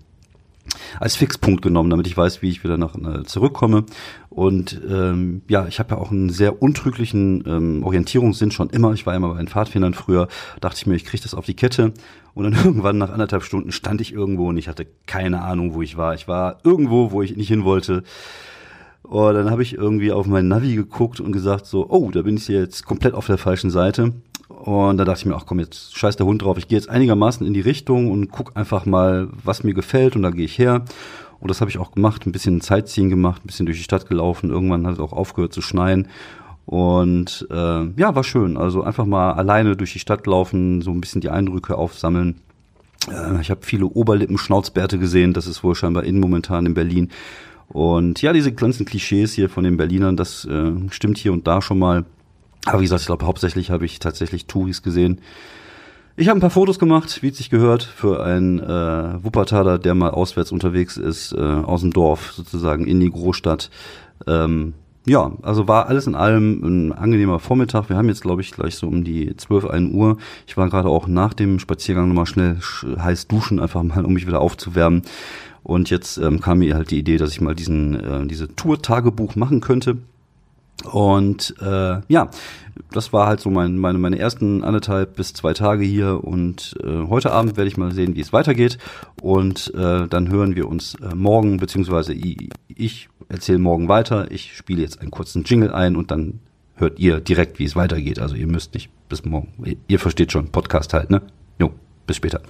als 0.99 1.15
Fixpunkt 1.15 1.61
genommen, 1.61 1.89
damit 1.89 2.07
ich 2.07 2.15
weiß, 2.15 2.41
wie 2.41 2.49
ich 2.49 2.63
wieder 2.63 2.77
nach 2.77 2.95
äh, 2.95 3.23
zurückkomme. 3.23 3.85
Und 4.29 4.79
ähm, 4.89 5.41
ja, 5.47 5.67
ich 5.67 5.79
habe 5.79 5.95
ja 5.95 6.01
auch 6.01 6.11
einen 6.11 6.29
sehr 6.29 6.61
untrüglichen 6.61 7.43
ähm, 7.47 7.83
Orientierungssinn 7.83 8.51
schon 8.51 8.69
immer. 8.69 8.93
Ich 8.93 9.05
war 9.05 9.15
immer 9.15 9.29
bei 9.29 9.37
den 9.37 9.47
Pfadfindern 9.47 9.93
früher, 9.93 10.27
dachte 10.59 10.77
ich 10.77 10.87
mir, 10.87 10.95
ich 10.95 11.05
kriege 11.05 11.23
das 11.23 11.33
auf 11.33 11.45
die 11.45 11.55
Kette. 11.55 11.93
Und 12.33 12.43
dann 12.45 12.53
irgendwann 12.65 12.97
nach 12.97 13.11
anderthalb 13.11 13.43
Stunden 13.43 13.71
stand 13.71 14.01
ich 14.01 14.13
irgendwo 14.13 14.49
und 14.49 14.57
ich 14.57 14.67
hatte 14.67 14.87
keine 15.05 15.41
Ahnung, 15.41 15.73
wo 15.73 15.81
ich 15.81 15.97
war. 15.97 16.13
Ich 16.13 16.27
war 16.27 16.59
irgendwo, 16.63 17.11
wo 17.11 17.21
ich 17.21 17.35
nicht 17.35 17.49
hin 17.49 17.63
wollte. 17.63 18.03
Und 19.03 19.33
dann 19.33 19.49
habe 19.49 19.63
ich 19.63 19.73
irgendwie 19.73 20.11
auf 20.11 20.25
mein 20.27 20.47
Navi 20.47 20.75
geguckt 20.75 21.19
und 21.19 21.31
gesagt 21.31 21.65
so, 21.65 21.89
oh, 21.89 22.11
da 22.11 22.21
bin 22.21 22.37
ich 22.37 22.47
jetzt 22.47 22.85
komplett 22.85 23.13
auf 23.13 23.25
der 23.25 23.37
falschen 23.37 23.69
Seite. 23.69 24.13
Und 24.51 24.97
da 24.97 25.05
dachte 25.05 25.21
ich 25.21 25.25
mir, 25.25 25.35
ach 25.35 25.45
komm, 25.45 25.59
jetzt 25.59 25.97
scheiß 25.97 26.15
der 26.17 26.25
Hund 26.25 26.41
drauf. 26.41 26.57
Ich 26.57 26.67
gehe 26.67 26.77
jetzt 26.77 26.89
einigermaßen 26.89 27.45
in 27.45 27.53
die 27.53 27.61
Richtung 27.61 28.11
und 28.11 28.31
guck 28.31 28.55
einfach 28.55 28.85
mal, 28.85 29.29
was 29.43 29.63
mir 29.63 29.73
gefällt 29.73 30.15
und 30.15 30.23
da 30.23 30.29
gehe 30.29 30.45
ich 30.45 30.57
her. 30.57 30.83
Und 31.39 31.49
das 31.49 31.59
habe 31.59 31.71
ich 31.71 31.79
auch 31.79 31.91
gemacht, 31.91 32.25
ein 32.25 32.31
bisschen 32.31 32.61
Zeitziehen 32.61 33.09
gemacht, 33.09 33.43
ein 33.43 33.47
bisschen 33.47 33.65
durch 33.65 33.79
die 33.79 33.83
Stadt 33.83 34.07
gelaufen. 34.07 34.51
Irgendwann 34.51 34.85
hat 34.85 34.93
es 34.93 34.99
auch 34.99 35.13
aufgehört 35.13 35.53
zu 35.53 35.61
schneien. 35.61 36.07
Und 36.65 37.47
äh, 37.49 37.55
ja, 37.99 38.15
war 38.15 38.23
schön. 38.23 38.57
Also 38.57 38.83
einfach 38.83 39.05
mal 39.05 39.33
alleine 39.33 39.75
durch 39.75 39.93
die 39.93 39.99
Stadt 39.99 40.27
laufen, 40.27 40.81
so 40.81 40.91
ein 40.91 41.01
bisschen 41.01 41.21
die 41.21 41.29
Eindrücke 41.29 41.75
aufsammeln. 41.77 42.41
Äh, 43.09 43.41
ich 43.41 43.49
habe 43.49 43.61
viele 43.63 43.85
Oberlippen-Schnauzbärte 43.87 44.99
gesehen. 44.99 45.33
Das 45.33 45.47
ist 45.47 45.63
wohl 45.63 45.75
scheinbar 45.75 46.03
in 46.03 46.19
momentan 46.19 46.65
in 46.67 46.73
Berlin. 46.75 47.09
Und 47.67 48.21
ja, 48.21 48.33
diese 48.33 48.51
ganzen 48.51 48.85
Klischees 48.85 49.33
hier 49.33 49.49
von 49.49 49.63
den 49.63 49.77
Berlinern, 49.77 50.17
das 50.17 50.45
äh, 50.45 50.71
stimmt 50.89 51.17
hier 51.17 51.33
und 51.33 51.47
da 51.47 51.61
schon 51.61 51.79
mal. 51.79 52.05
Aber 52.65 52.79
wie 52.79 52.85
gesagt, 52.85 53.01
ich 53.01 53.07
glaube, 53.07 53.25
hauptsächlich 53.25 53.71
habe 53.71 53.85
ich 53.85 53.99
tatsächlich 53.99 54.45
Touris 54.45 54.83
gesehen. 54.83 55.21
Ich 56.15 56.27
habe 56.27 56.37
ein 56.37 56.41
paar 56.41 56.49
Fotos 56.49 56.77
gemacht, 56.77 57.23
wie 57.23 57.29
es 57.29 57.37
sich 57.37 57.49
gehört, 57.49 57.83
für 57.83 58.23
einen 58.23 58.59
äh, 58.59 59.23
Wuppertaler, 59.23 59.79
der 59.79 59.95
mal 59.95 60.11
auswärts 60.11 60.51
unterwegs 60.51 60.97
ist, 60.97 61.33
äh, 61.33 61.39
aus 61.39 61.81
dem 61.81 61.91
Dorf 61.91 62.33
sozusagen 62.33 62.85
in 62.85 62.99
die 62.99 63.09
Großstadt. 63.09 63.69
Ähm, 64.27 64.73
ja, 65.07 65.31
also 65.41 65.67
war 65.67 65.87
alles 65.87 66.05
in 66.05 66.13
allem 66.13 66.61
ein 66.63 66.91
angenehmer 66.91 67.39
Vormittag. 67.39 67.89
Wir 67.89 67.97
haben 67.97 68.09
jetzt, 68.09 68.21
glaube 68.21 68.41
ich, 68.41 68.51
gleich 68.51 68.75
so 68.75 68.87
um 68.87 69.03
die 69.03 69.35
12, 69.35 69.65
1 69.65 69.93
Uhr. 69.93 70.17
Ich 70.45 70.57
war 70.57 70.69
gerade 70.69 70.89
auch 70.89 71.07
nach 71.07 71.33
dem 71.33 71.57
Spaziergang 71.57 72.07
nochmal 72.07 72.27
schnell 72.27 72.59
heiß 72.99 73.27
duschen, 73.27 73.59
einfach 73.59 73.81
mal, 73.81 74.05
um 74.05 74.13
mich 74.13 74.27
wieder 74.27 74.41
aufzuwärmen. 74.41 75.01
Und 75.63 75.89
jetzt 75.89 76.17
ähm, 76.17 76.39
kam 76.39 76.59
mir 76.59 76.75
halt 76.75 76.91
die 76.91 76.99
Idee, 76.99 77.17
dass 77.17 77.31
ich 77.31 77.41
mal 77.41 77.55
diesen 77.55 77.95
äh, 77.99 78.27
diese 78.27 78.55
Tour-Tagebuch 78.55 79.35
machen 79.35 79.61
könnte. 79.61 79.97
Und 80.85 81.55
äh, 81.61 82.01
ja, 82.07 82.29
das 82.91 83.13
war 83.13 83.27
halt 83.27 83.39
so 83.39 83.49
mein, 83.49 83.77
meine, 83.77 83.97
meine 83.97 84.19
ersten 84.19 84.63
anderthalb 84.63 85.15
bis 85.15 85.33
zwei 85.33 85.53
Tage 85.53 85.83
hier. 85.83 86.23
Und 86.23 86.75
äh, 86.83 87.07
heute 87.07 87.31
Abend 87.31 87.57
werde 87.57 87.67
ich 87.67 87.77
mal 87.77 87.91
sehen, 87.91 88.15
wie 88.15 88.21
es 88.21 88.33
weitergeht. 88.33 88.77
Und 89.21 89.73
äh, 89.75 90.07
dann 90.07 90.29
hören 90.29 90.55
wir 90.55 90.67
uns 90.67 90.95
äh, 90.95 91.15
morgen, 91.15 91.57
beziehungsweise 91.57 92.13
ich, 92.13 92.49
ich 92.67 93.09
erzähle 93.29 93.59
morgen 93.59 93.87
weiter. 93.87 94.31
Ich 94.31 94.55
spiele 94.55 94.81
jetzt 94.81 95.01
einen 95.01 95.11
kurzen 95.11 95.43
Jingle 95.43 95.71
ein 95.71 95.95
und 95.95 96.11
dann 96.11 96.39
hört 96.75 96.99
ihr 96.99 97.19
direkt, 97.19 97.59
wie 97.59 97.65
es 97.65 97.75
weitergeht. 97.75 98.19
Also 98.19 98.35
ihr 98.35 98.47
müsst 98.47 98.73
nicht 98.73 98.89
bis 99.07 99.23
morgen. 99.23 99.53
Ihr, 99.63 99.77
ihr 99.87 99.99
versteht 99.99 100.31
schon, 100.31 100.49
Podcast 100.49 100.93
halt, 100.93 101.09
ne? 101.09 101.21
Jo, 101.59 101.71
bis 102.07 102.17
später. 102.17 102.41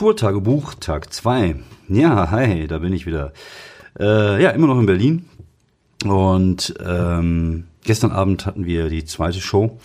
Tourtagebuch 0.00 0.76
Tag 0.76 1.12
2. 1.12 1.56
Ja, 1.90 2.30
hi, 2.30 2.66
da 2.66 2.78
bin 2.78 2.94
ich 2.94 3.04
wieder. 3.04 3.34
Äh, 3.98 4.42
ja, 4.42 4.48
immer 4.48 4.66
noch 4.66 4.78
in 4.80 4.86
Berlin. 4.86 5.26
Und 6.06 6.72
ähm, 6.82 7.64
gestern 7.84 8.10
Abend 8.10 8.46
hatten 8.46 8.64
wir 8.64 8.88
die 8.88 9.04
zweite 9.04 9.42
Show. 9.42 9.78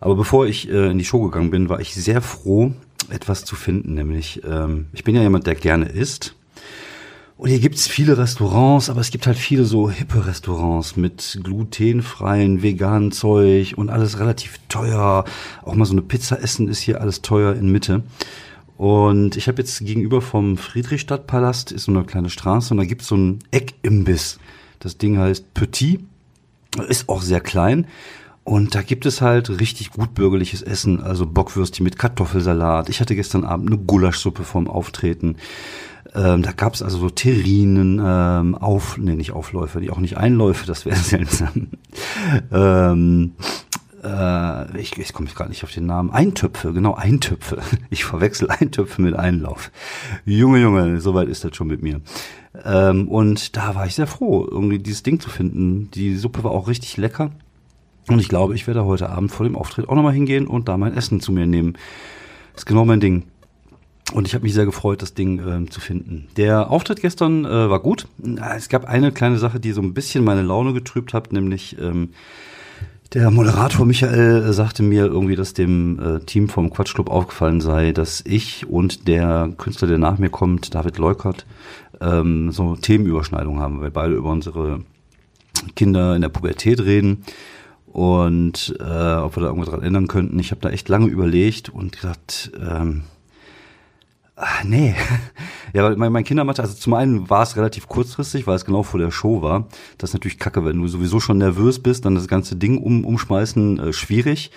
Aber 0.00 0.16
bevor 0.16 0.48
ich 0.48 0.68
äh, 0.68 0.90
in 0.90 0.98
die 0.98 1.04
Show 1.04 1.22
gegangen 1.22 1.52
bin, 1.52 1.68
war 1.68 1.78
ich 1.78 1.94
sehr 1.94 2.22
froh, 2.22 2.72
etwas 3.08 3.44
zu 3.44 3.54
finden. 3.54 3.94
Nämlich, 3.94 4.42
ähm, 4.44 4.86
ich 4.94 5.04
bin 5.04 5.14
ja 5.14 5.22
jemand, 5.22 5.46
der 5.46 5.54
gerne 5.54 5.86
isst. 5.86 6.34
Und 7.36 7.48
hier 7.48 7.60
gibt's 7.60 7.86
viele 7.86 8.18
Restaurants, 8.18 8.90
aber 8.90 9.00
es 9.00 9.12
gibt 9.12 9.28
halt 9.28 9.38
viele 9.38 9.64
so 9.64 9.88
hippe 9.88 10.26
Restaurants 10.26 10.96
mit 10.96 11.38
glutenfreien, 11.40 12.64
veganen 12.64 13.12
Zeug 13.12 13.74
und 13.76 13.90
alles 13.90 14.18
relativ 14.18 14.58
teuer. 14.68 15.24
Auch 15.62 15.74
mal 15.76 15.84
so 15.84 15.92
eine 15.92 16.02
Pizza 16.02 16.42
essen 16.42 16.66
ist 16.66 16.80
hier 16.80 17.00
alles 17.00 17.22
teuer 17.22 17.54
in 17.54 17.70
Mitte. 17.70 18.02
Und 18.76 19.36
ich 19.36 19.48
habe 19.48 19.58
jetzt 19.58 19.84
gegenüber 19.84 20.20
vom 20.20 20.56
Friedrichstadtpalast 20.56 21.72
ist 21.72 21.84
so 21.84 21.92
eine 21.92 22.04
kleine 22.04 22.30
Straße 22.30 22.74
und 22.74 22.78
da 22.78 22.84
gibt's 22.84 23.06
so 23.06 23.14
einen 23.14 23.38
Eckimbiss. 23.50 24.38
Das 24.80 24.98
Ding 24.98 25.18
heißt 25.18 25.54
Petit, 25.54 26.00
ist 26.88 27.08
auch 27.08 27.22
sehr 27.22 27.40
klein. 27.40 27.86
Und 28.44 28.74
da 28.74 28.82
gibt 28.82 29.06
es 29.06 29.20
halt 29.20 29.60
richtig 29.60 29.90
gut 29.90 30.14
bürgerliches 30.14 30.62
Essen, 30.62 31.00
also 31.00 31.26
Bockwürstchen 31.26 31.84
mit 31.84 31.96
Kartoffelsalat. 31.96 32.88
Ich 32.88 33.00
hatte 33.00 33.14
gestern 33.14 33.44
Abend 33.44 33.70
eine 33.70 33.78
Gulaschsuppe 33.78 34.42
vorm 34.42 34.66
Auftreten. 34.66 35.36
Ähm, 36.14 36.42
da 36.42 36.50
gab 36.50 36.74
es 36.74 36.82
also 36.82 36.98
so 36.98 37.08
Terrinen, 37.08 38.00
ähm, 38.04 38.56
auf, 38.56 38.98
nee, 38.98 39.14
nicht 39.14 39.32
Aufläufe, 39.32 39.80
die 39.80 39.90
auch 39.90 39.98
nicht 39.98 40.16
Einläufe, 40.16 40.66
das 40.66 40.84
wäre 40.84 40.96
seltsam. 40.96 41.68
ähm, 42.52 43.32
äh, 44.02 44.78
ich, 44.78 44.96
ich 44.98 45.12
komme 45.12 45.28
gerade 45.28 45.50
nicht 45.50 45.64
auf 45.64 45.72
den 45.72 45.86
Namen, 45.86 46.10
Eintöpfe, 46.10 46.72
genau, 46.72 46.94
Eintöpfe. 46.94 47.58
Ich 47.90 48.04
verwechsel 48.04 48.50
Eintöpfe 48.50 49.02
mit 49.02 49.14
Einlauf. 49.14 49.70
Junge, 50.24 50.60
Junge, 50.60 51.00
soweit 51.00 51.28
ist 51.28 51.44
das 51.44 51.54
schon 51.54 51.68
mit 51.68 51.82
mir. 51.82 52.00
Ähm, 52.64 53.08
und 53.08 53.56
da 53.56 53.74
war 53.74 53.86
ich 53.86 53.94
sehr 53.94 54.06
froh, 54.06 54.46
irgendwie 54.50 54.78
dieses 54.78 55.02
Ding 55.02 55.20
zu 55.20 55.30
finden. 55.30 55.90
Die 55.92 56.16
Suppe 56.16 56.42
war 56.42 56.52
auch 56.52 56.68
richtig 56.68 56.96
lecker. 56.96 57.30
Und 58.08 58.18
ich 58.18 58.28
glaube, 58.28 58.54
ich 58.54 58.66
werde 58.66 58.84
heute 58.84 59.10
Abend 59.10 59.30
vor 59.30 59.44
dem 59.44 59.56
Auftritt 59.56 59.88
auch 59.88 59.94
nochmal 59.94 60.14
hingehen 60.14 60.46
und 60.46 60.68
da 60.68 60.76
mein 60.76 60.96
Essen 60.96 61.20
zu 61.20 61.32
mir 61.32 61.46
nehmen. 61.46 61.78
Ist 62.56 62.66
genau 62.66 62.84
mein 62.84 63.00
Ding. 63.00 63.24
Und 64.12 64.26
ich 64.26 64.34
habe 64.34 64.42
mich 64.42 64.52
sehr 64.52 64.66
gefreut, 64.66 65.00
das 65.00 65.14
Ding 65.14 65.40
ähm, 65.46 65.70
zu 65.70 65.80
finden. 65.80 66.28
Der 66.36 66.70
Auftritt 66.70 67.00
gestern 67.00 67.44
äh, 67.44 67.70
war 67.70 67.80
gut. 67.80 68.08
Es 68.56 68.68
gab 68.68 68.84
eine 68.84 69.12
kleine 69.12 69.38
Sache, 69.38 69.60
die 69.60 69.72
so 69.72 69.80
ein 69.80 69.94
bisschen 69.94 70.24
meine 70.24 70.42
Laune 70.42 70.72
getrübt 70.72 71.14
hat, 71.14 71.32
nämlich 71.32 71.78
ähm, 71.80 72.10
der 73.14 73.30
Moderator 73.30 73.84
Michael 73.84 74.42
äh, 74.42 74.52
sagte 74.52 74.82
mir 74.82 75.06
irgendwie, 75.06 75.36
dass 75.36 75.52
dem 75.54 75.98
äh, 75.98 76.20
Team 76.20 76.48
vom 76.48 76.70
Quatschclub 76.70 77.10
aufgefallen 77.10 77.60
sei, 77.60 77.92
dass 77.92 78.22
ich 78.26 78.68
und 78.68 79.06
der 79.06 79.52
Künstler, 79.58 79.88
der 79.88 79.98
nach 79.98 80.18
mir 80.18 80.30
kommt, 80.30 80.74
David 80.74 80.98
Leukert, 80.98 81.44
ähm, 82.00 82.52
so 82.52 82.76
Themenüberschneidungen 82.76 83.60
haben, 83.60 83.76
weil 83.76 83.84
wir 83.84 83.90
beide 83.90 84.14
über 84.14 84.30
unsere 84.30 84.80
Kinder 85.76 86.16
in 86.16 86.22
der 86.22 86.30
Pubertät 86.30 86.80
reden 86.80 87.24
und 87.86 88.74
äh, 88.80 88.82
ob 88.82 89.36
wir 89.36 89.42
da 89.42 89.48
irgendwas 89.48 89.68
dran 89.68 89.82
ändern 89.82 90.08
könnten. 90.08 90.38
Ich 90.38 90.50
habe 90.50 90.62
da 90.62 90.70
echt 90.70 90.88
lange 90.88 91.06
überlegt 91.06 91.68
und 91.68 91.92
gesagt, 91.92 92.50
ähm, 92.58 93.02
ach, 94.36 94.64
nee. 94.64 94.94
ja, 95.72 95.84
weil 95.84 95.96
mein, 95.96 96.12
mein 96.12 96.24
Kindermathe, 96.24 96.62
also 96.62 96.74
zum 96.74 96.94
einen 96.94 97.28
war 97.30 97.42
es 97.42 97.56
relativ 97.56 97.88
kurzfristig, 97.88 98.46
weil 98.46 98.56
es 98.56 98.64
genau 98.64 98.82
vor 98.82 99.00
der 99.00 99.10
Show 99.10 99.42
war. 99.42 99.68
Das 99.98 100.10
ist 100.10 100.14
natürlich 100.14 100.38
kacke, 100.38 100.64
wenn 100.64 100.80
du 100.80 100.88
sowieso 100.88 101.20
schon 101.20 101.38
nervös 101.38 101.78
bist, 101.78 102.04
dann 102.04 102.14
das 102.14 102.28
ganze 102.28 102.56
Ding 102.56 102.78
um, 102.78 103.04
umschmeißen, 103.04 103.78
äh, 103.78 103.92
schwierig. 103.92 104.50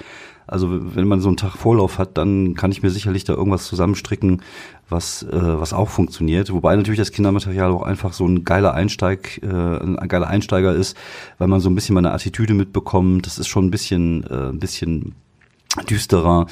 Also 0.48 0.96
wenn 0.96 1.08
man 1.08 1.22
so 1.22 1.27
einen 1.27 1.38
Tag 1.38 1.53
Vorlauf 1.58 1.98
hat, 1.98 2.17
dann 2.17 2.53
kann 2.53 2.72
ich 2.72 2.84
mir 2.84 2.91
sicherlich 2.91 3.24
da 3.24 3.34
irgendwas 3.34 3.65
zusammenstricken, 3.65 4.44
was, 4.89 5.24
äh, 5.24 5.29
was 5.32 5.74
auch 5.74 5.89
funktioniert. 5.89 6.51
Wobei 6.53 6.75
natürlich 6.75 7.00
das 7.00 7.12
Kindermaterial 7.12 7.72
auch 7.72 7.82
einfach 7.82 8.13
so 8.13 8.27
ein 8.27 8.44
geiler 8.44 8.74
Einsteig, 8.74 9.41
äh, 9.41 9.48
ein 9.48 10.08
geiler 10.08 10.27
Einsteiger 10.27 10.74
ist, 10.74 10.96
weil 11.39 11.48
man 11.48 11.62
so 11.62 11.70
ein 11.70 11.75
bisschen 11.75 11.96
meine 11.96 12.12
Attitüde 12.12 12.53
mitbekommt. 12.53 13.25
Das 13.25 13.39
ist 13.39 13.48
schon 13.48 13.65
ein 13.65 13.72
bisschen, 13.72 14.24
äh, 14.29 14.50
ein 14.50 14.60
bisschen 14.60 15.15
düsterer. 15.84 16.48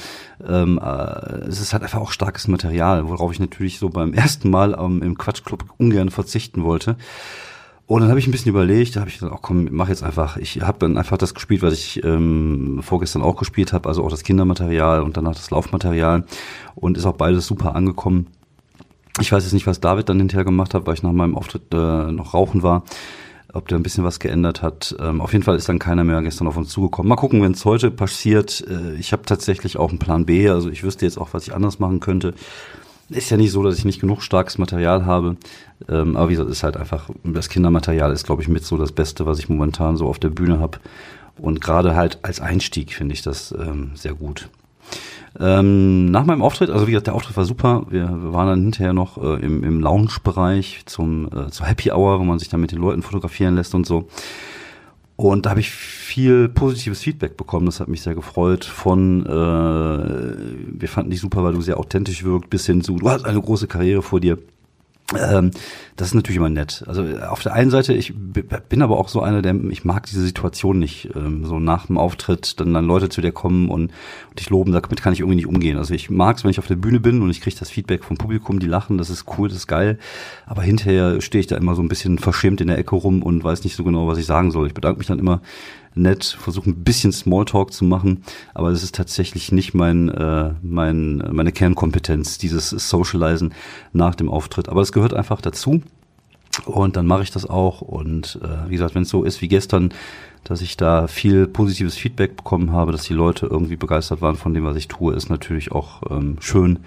Ähm, 0.46 0.78
äh, 0.82 1.48
es 1.48 1.60
ist 1.60 1.72
halt 1.72 1.82
einfach 1.82 2.00
auch 2.00 2.12
starkes 2.12 2.48
Material, 2.48 3.08
worauf 3.08 3.32
ich 3.32 3.40
natürlich 3.40 3.78
so 3.78 3.88
beim 3.88 4.12
ersten 4.12 4.50
Mal 4.50 4.76
ähm, 4.78 5.02
im 5.02 5.16
Quatschclub 5.16 5.64
ungern 5.78 6.10
verzichten 6.10 6.64
wollte. 6.64 6.96
Und 7.86 8.00
dann 8.00 8.08
habe 8.08 8.18
ich 8.18 8.26
ein 8.26 8.30
bisschen 8.30 8.48
überlegt, 8.48 8.96
da 8.96 9.00
habe 9.00 9.10
ich 9.10 9.18
gesagt, 9.18 9.34
ach 9.36 9.42
komm, 9.42 9.68
mach 9.70 9.90
jetzt 9.90 10.02
einfach. 10.02 10.38
Ich 10.38 10.62
habe 10.62 10.78
dann 10.78 10.96
einfach 10.96 11.18
das 11.18 11.34
gespielt, 11.34 11.62
was 11.62 11.74
ich 11.74 12.02
ähm, 12.02 12.80
vorgestern 12.82 13.20
auch 13.22 13.36
gespielt 13.36 13.74
habe, 13.74 13.88
also 13.88 14.02
auch 14.02 14.10
das 14.10 14.22
Kindermaterial 14.22 15.02
und 15.02 15.18
danach 15.18 15.34
das 15.34 15.50
Laufmaterial. 15.50 16.24
Und 16.74 16.96
ist 16.96 17.04
auch 17.04 17.16
beides 17.16 17.46
super 17.46 17.74
angekommen. 17.76 18.28
Ich 19.20 19.30
weiß 19.30 19.44
jetzt 19.44 19.52
nicht, 19.52 19.66
was 19.66 19.80
David 19.80 20.08
dann 20.08 20.18
hinterher 20.18 20.44
gemacht 20.44 20.72
hat, 20.72 20.86
weil 20.86 20.94
ich 20.94 21.02
nach 21.02 21.12
meinem 21.12 21.36
Auftritt 21.36 21.72
äh, 21.74 22.10
noch 22.10 22.32
rauchen 22.32 22.62
war. 22.62 22.84
Ob 23.54 23.68
der 23.68 23.78
ein 23.78 23.82
bisschen 23.82 24.04
was 24.04 24.18
geändert 24.18 24.62
hat. 24.62 24.94
Ähm, 24.98 25.20
auf 25.20 25.32
jeden 25.32 25.44
Fall 25.44 25.56
ist 25.56 25.68
dann 25.68 25.78
keiner 25.78 26.04
mehr 26.04 26.20
gestern 26.22 26.48
auf 26.48 26.56
uns 26.56 26.70
zugekommen. 26.70 27.08
Mal 27.08 27.16
gucken, 27.16 27.40
wenn 27.42 27.52
es 27.52 27.64
heute 27.64 27.90
passiert. 27.90 28.64
Äh, 28.68 28.96
ich 28.96 29.12
habe 29.12 29.22
tatsächlich 29.22 29.76
auch 29.76 29.90
einen 29.90 29.98
Plan 29.98 30.26
B. 30.26 30.50
Also 30.50 30.70
ich 30.70 30.82
wüsste 30.82 31.06
jetzt 31.06 31.18
auch, 31.18 31.28
was 31.32 31.46
ich 31.46 31.54
anders 31.54 31.78
machen 31.78 32.00
könnte. 32.00 32.34
Ist 33.10 33.30
ja 33.30 33.36
nicht 33.36 33.52
so, 33.52 33.62
dass 33.62 33.78
ich 33.78 33.84
nicht 33.84 34.00
genug 34.00 34.22
starkes 34.22 34.58
Material 34.58 35.06
habe. 35.06 35.36
Ähm, 35.88 36.16
aber 36.16 36.28
wie 36.28 36.32
gesagt, 36.34 36.50
ist 36.50 36.62
halt 36.62 36.76
einfach, 36.76 37.10
das 37.22 37.48
Kindermaterial 37.48 38.12
ist, 38.12 38.24
glaube 38.24 38.42
ich, 38.42 38.48
mit 38.48 38.64
so 38.64 38.76
das 38.76 38.92
Beste, 38.92 39.24
was 39.24 39.38
ich 39.38 39.48
momentan 39.48 39.96
so 39.96 40.06
auf 40.08 40.18
der 40.18 40.30
Bühne 40.30 40.58
habe. 40.58 40.78
Und 41.38 41.60
gerade 41.60 41.94
halt 41.94 42.18
als 42.22 42.40
Einstieg 42.40 42.92
finde 42.92 43.14
ich 43.14 43.22
das 43.22 43.52
ähm, 43.52 43.92
sehr 43.94 44.14
gut. 44.14 44.48
Ähm, 45.38 46.10
nach 46.10 46.24
meinem 46.24 46.42
Auftritt, 46.42 46.70
also 46.70 46.86
wie 46.86 46.92
gesagt, 46.92 47.08
der 47.08 47.14
Auftritt 47.14 47.36
war 47.36 47.44
super. 47.44 47.86
Wir, 47.88 48.08
wir 48.08 48.32
waren 48.32 48.46
dann 48.46 48.62
hinterher 48.62 48.92
noch 48.92 49.18
äh, 49.18 49.44
im, 49.44 49.64
im 49.64 49.80
Lounge-Bereich 49.80 50.82
zum 50.86 51.26
äh, 51.26 51.50
zur 51.50 51.66
Happy 51.66 51.90
Hour, 51.90 52.20
wo 52.20 52.24
man 52.24 52.38
sich 52.38 52.48
dann 52.48 52.60
mit 52.60 52.70
den 52.70 52.78
Leuten 52.78 53.02
fotografieren 53.02 53.56
lässt 53.56 53.74
und 53.74 53.86
so. 53.86 54.08
Und 55.16 55.46
da 55.46 55.50
habe 55.50 55.60
ich 55.60 55.70
viel 55.70 56.48
positives 56.48 57.00
Feedback 57.00 57.36
bekommen. 57.36 57.66
Das 57.66 57.78
hat 57.80 57.88
mich 57.88 58.02
sehr 58.02 58.14
gefreut. 58.14 58.64
Von 58.64 59.24
äh, 59.26 59.28
wir 59.28 60.88
fanden 60.88 61.10
dich 61.10 61.20
super, 61.20 61.44
weil 61.44 61.52
du 61.52 61.60
sehr 61.60 61.78
authentisch 61.78 62.24
wirkt, 62.24 62.50
bis 62.50 62.66
hin 62.66 62.82
zu 62.82 62.96
du 62.96 63.08
hast 63.08 63.24
eine 63.24 63.40
große 63.40 63.66
Karriere 63.66 64.02
vor 64.02 64.20
dir. 64.20 64.38
Ähm, 65.12 65.50
das 65.96 66.08
ist 66.08 66.14
natürlich 66.14 66.38
immer 66.38 66.48
nett. 66.48 66.82
Also 66.86 67.04
auf 67.28 67.42
der 67.42 67.52
einen 67.52 67.70
Seite, 67.70 67.92
ich 67.92 68.14
bin 68.16 68.82
aber 68.82 68.98
auch 68.98 69.08
so 69.08 69.20
einer, 69.20 69.42
der 69.42 69.54
ich 69.70 69.84
mag 69.84 70.06
diese 70.06 70.22
Situation 70.22 70.78
nicht. 70.78 71.10
Ähm, 71.14 71.44
so 71.44 71.60
nach 71.60 71.86
dem 71.86 71.98
Auftritt 71.98 72.58
dann, 72.58 72.72
dann 72.72 72.86
Leute 72.86 73.10
zu 73.10 73.20
dir 73.20 73.30
kommen 73.30 73.68
und, 73.68 73.92
und 74.30 74.40
dich 74.40 74.48
loben, 74.48 74.72
damit 74.72 75.02
kann 75.02 75.12
ich 75.12 75.20
irgendwie 75.20 75.36
nicht 75.36 75.46
umgehen. 75.46 75.76
Also 75.76 75.92
ich 75.92 76.08
mag 76.08 76.38
es, 76.38 76.44
wenn 76.44 76.50
ich 76.50 76.58
auf 76.58 76.66
der 76.66 76.76
Bühne 76.76 77.00
bin 77.00 77.20
und 77.20 77.30
ich 77.30 77.42
kriege 77.42 77.56
das 77.56 77.70
Feedback 77.70 78.02
vom 78.02 78.16
Publikum, 78.16 78.60
die 78.60 78.66
lachen, 78.66 78.96
das 78.96 79.10
ist 79.10 79.26
cool, 79.36 79.48
das 79.48 79.58
ist 79.58 79.66
geil. 79.66 79.98
Aber 80.46 80.62
hinterher 80.62 81.20
stehe 81.20 81.40
ich 81.40 81.46
da 81.46 81.56
immer 81.56 81.74
so 81.74 81.82
ein 81.82 81.88
bisschen 81.88 82.18
verschämt 82.18 82.62
in 82.62 82.68
der 82.68 82.78
Ecke 82.78 82.96
rum 82.96 83.22
und 83.22 83.44
weiß 83.44 83.64
nicht 83.64 83.76
so 83.76 83.84
genau, 83.84 84.08
was 84.08 84.18
ich 84.18 84.26
sagen 84.26 84.50
soll. 84.50 84.66
Ich 84.66 84.74
bedanke 84.74 84.98
mich 84.98 85.06
dann 85.06 85.18
immer 85.18 85.42
nett, 85.94 86.24
versuche 86.24 86.70
ein 86.70 86.84
bisschen 86.84 87.12
Smalltalk 87.12 87.72
zu 87.72 87.84
machen, 87.84 88.24
aber 88.52 88.70
das 88.70 88.82
ist 88.82 88.94
tatsächlich 88.94 89.52
nicht 89.52 89.74
mein, 89.74 90.08
äh, 90.08 90.52
mein, 90.62 91.18
meine 91.32 91.52
Kernkompetenz, 91.52 92.38
dieses 92.38 92.70
Socializen 92.70 93.54
nach 93.92 94.14
dem 94.14 94.28
Auftritt. 94.28 94.68
Aber 94.68 94.82
es 94.82 94.92
gehört 94.92 95.14
einfach 95.14 95.40
dazu. 95.40 95.82
Und 96.66 96.96
dann 96.96 97.06
mache 97.06 97.24
ich 97.24 97.32
das 97.32 97.46
auch. 97.46 97.80
Und 97.80 98.38
äh, 98.42 98.68
wie 98.68 98.74
gesagt, 98.74 98.94
wenn 98.94 99.02
es 99.02 99.08
so 99.08 99.24
ist 99.24 99.42
wie 99.42 99.48
gestern, 99.48 99.92
dass 100.44 100.60
ich 100.60 100.76
da 100.76 101.08
viel 101.08 101.46
positives 101.48 101.96
Feedback 101.96 102.36
bekommen 102.36 102.70
habe, 102.72 102.92
dass 102.92 103.04
die 103.04 103.14
Leute 103.14 103.46
irgendwie 103.46 103.76
begeistert 103.76 104.20
waren 104.20 104.36
von 104.36 104.54
dem, 104.54 104.64
was 104.64 104.76
ich 104.76 104.88
tue, 104.88 105.14
ist 105.14 105.30
natürlich 105.30 105.72
auch 105.72 106.02
ähm, 106.10 106.36
schön 106.40 106.80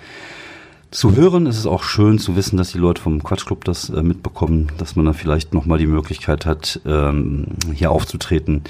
zu 0.92 1.16
hören. 1.16 1.48
Es 1.48 1.58
ist 1.58 1.66
auch 1.66 1.84
schön 1.84 2.20
zu 2.20 2.36
wissen, 2.36 2.58
dass 2.58 2.72
die 2.72 2.78
Leute 2.78 3.02
vom 3.02 3.24
Quatschclub 3.24 3.66
das 3.66 3.90
äh, 3.90 4.04
mitbekommen, 4.04 4.72
dass 4.78 4.96
man 4.96 5.06
dann 5.06 5.14
vielleicht 5.14 5.54
nochmal 5.54 5.78
die 5.78 5.88
Möglichkeit 5.88 6.46
hat, 6.46 6.82
ähm, 6.86 7.48
hier 7.74 7.92
aufzutreten 7.92 8.64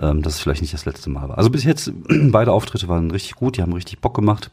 ähm, 0.00 0.22
dass 0.22 0.34
es 0.34 0.40
vielleicht 0.40 0.62
nicht 0.62 0.74
das 0.74 0.84
letzte 0.84 1.10
Mal 1.10 1.28
war. 1.28 1.38
Also 1.38 1.50
bis 1.50 1.64
jetzt, 1.64 1.92
beide 2.08 2.52
Auftritte 2.52 2.88
waren 2.88 3.10
richtig 3.10 3.34
gut, 3.34 3.56
die 3.56 3.62
haben 3.62 3.72
richtig 3.72 4.00
Bock 4.00 4.14
gemacht. 4.14 4.50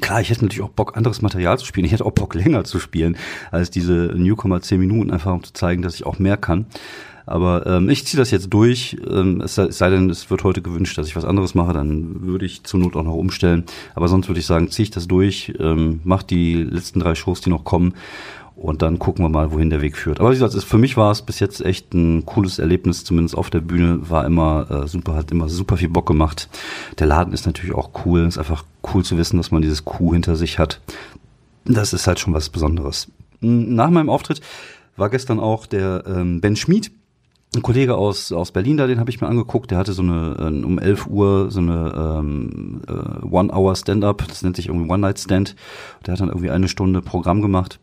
Klar, 0.00 0.20
ich 0.20 0.30
hätte 0.30 0.44
natürlich 0.44 0.62
auch 0.62 0.70
Bock, 0.70 0.96
anderes 0.96 1.20
Material 1.20 1.58
zu 1.58 1.66
spielen. 1.66 1.84
Ich 1.84 1.92
hätte 1.92 2.06
auch 2.06 2.12
Bock, 2.12 2.34
länger 2.34 2.64
zu 2.64 2.78
spielen, 2.78 3.16
als 3.50 3.70
diese 3.70 4.12
Newcomer 4.14 4.60
10 4.60 4.78
Minuten, 4.78 5.10
einfach 5.10 5.32
um 5.32 5.42
zu 5.42 5.52
zeigen, 5.52 5.82
dass 5.82 5.94
ich 5.94 6.06
auch 6.06 6.18
mehr 6.18 6.36
kann. 6.36 6.66
Aber 7.30 7.64
ähm, 7.66 7.88
ich 7.88 8.04
ziehe 8.06 8.18
das 8.18 8.32
jetzt 8.32 8.48
durch. 8.50 8.96
Ähm, 9.08 9.40
es 9.40 9.54
sei 9.54 9.90
denn, 9.90 10.10
es 10.10 10.30
wird 10.30 10.42
heute 10.42 10.62
gewünscht, 10.62 10.98
dass 10.98 11.06
ich 11.06 11.14
was 11.14 11.24
anderes 11.24 11.54
mache, 11.54 11.72
dann 11.72 12.22
würde 12.22 12.44
ich 12.44 12.64
zur 12.64 12.80
Not 12.80 12.96
auch 12.96 13.04
noch 13.04 13.14
umstellen. 13.14 13.64
Aber 13.94 14.08
sonst 14.08 14.28
würde 14.28 14.40
ich 14.40 14.46
sagen, 14.46 14.70
ziehe 14.70 14.84
ich 14.84 14.90
das 14.90 15.06
durch, 15.06 15.54
ähm, 15.60 16.00
mach 16.02 16.24
die 16.24 16.54
letzten 16.54 16.98
drei 16.98 17.14
Shows, 17.14 17.40
die 17.40 17.50
noch 17.50 17.62
kommen 17.62 17.94
und 18.56 18.82
dann 18.82 18.98
gucken 18.98 19.24
wir 19.24 19.28
mal, 19.28 19.52
wohin 19.52 19.70
der 19.70 19.80
Weg 19.80 19.96
führt. 19.96 20.18
Aber 20.20 20.30
wie 20.30 20.38
gesagt, 20.38 20.52
für 20.64 20.76
mich 20.76 20.96
war 20.96 21.12
es 21.12 21.22
bis 21.22 21.38
jetzt 21.38 21.64
echt 21.64 21.94
ein 21.94 22.26
cooles 22.26 22.58
Erlebnis, 22.58 23.04
zumindest 23.04 23.38
auf 23.38 23.48
der 23.48 23.60
Bühne. 23.60 24.10
War 24.10 24.26
immer 24.26 24.68
äh, 24.68 24.88
super, 24.88 25.14
hat 25.14 25.30
immer 25.30 25.48
super 25.48 25.76
viel 25.76 25.88
Bock 25.88 26.06
gemacht. 26.06 26.48
Der 26.98 27.06
Laden 27.06 27.32
ist 27.32 27.46
natürlich 27.46 27.74
auch 27.74 27.90
cool. 28.04 28.26
Ist 28.26 28.38
einfach 28.38 28.64
cool 28.92 29.04
zu 29.04 29.16
wissen, 29.16 29.38
dass 29.38 29.50
man 29.50 29.62
dieses 29.62 29.86
Kuh 29.86 30.12
hinter 30.12 30.36
sich 30.36 30.58
hat. 30.58 30.80
Das 31.64 31.92
ist 31.92 32.06
halt 32.06 32.18
schon 32.18 32.34
was 32.34 32.50
Besonderes. 32.50 33.08
Nach 33.40 33.88
meinem 33.88 34.10
Auftritt 34.10 34.40
war 34.96 35.08
gestern 35.08 35.40
auch 35.40 35.64
der 35.64 36.04
ähm, 36.06 36.40
Ben 36.42 36.56
Schmid, 36.56 36.90
ein 37.54 37.62
Kollege 37.62 37.96
aus, 37.96 38.30
aus 38.30 38.52
Berlin 38.52 38.76
da, 38.76 38.86
den 38.86 39.00
habe 39.00 39.10
ich 39.10 39.20
mir 39.20 39.26
angeguckt, 39.26 39.70
der 39.70 39.78
hatte 39.78 39.92
so 39.92 40.02
eine, 40.02 40.36
äh, 40.38 40.64
um 40.64 40.78
11 40.78 41.06
Uhr 41.08 41.50
so 41.50 41.60
eine 41.60 42.20
ähm, 42.20 42.82
äh, 42.86 43.26
One-Hour-Stand-Up, 43.26 44.24
das 44.28 44.42
nennt 44.42 44.56
sich 44.56 44.68
irgendwie 44.68 44.90
One-Night-Stand. 44.90 45.56
Der 46.06 46.12
hat 46.12 46.20
dann 46.20 46.28
irgendwie 46.28 46.50
eine 46.50 46.68
Stunde 46.68 47.02
Programm 47.02 47.42
gemacht. 47.42 47.80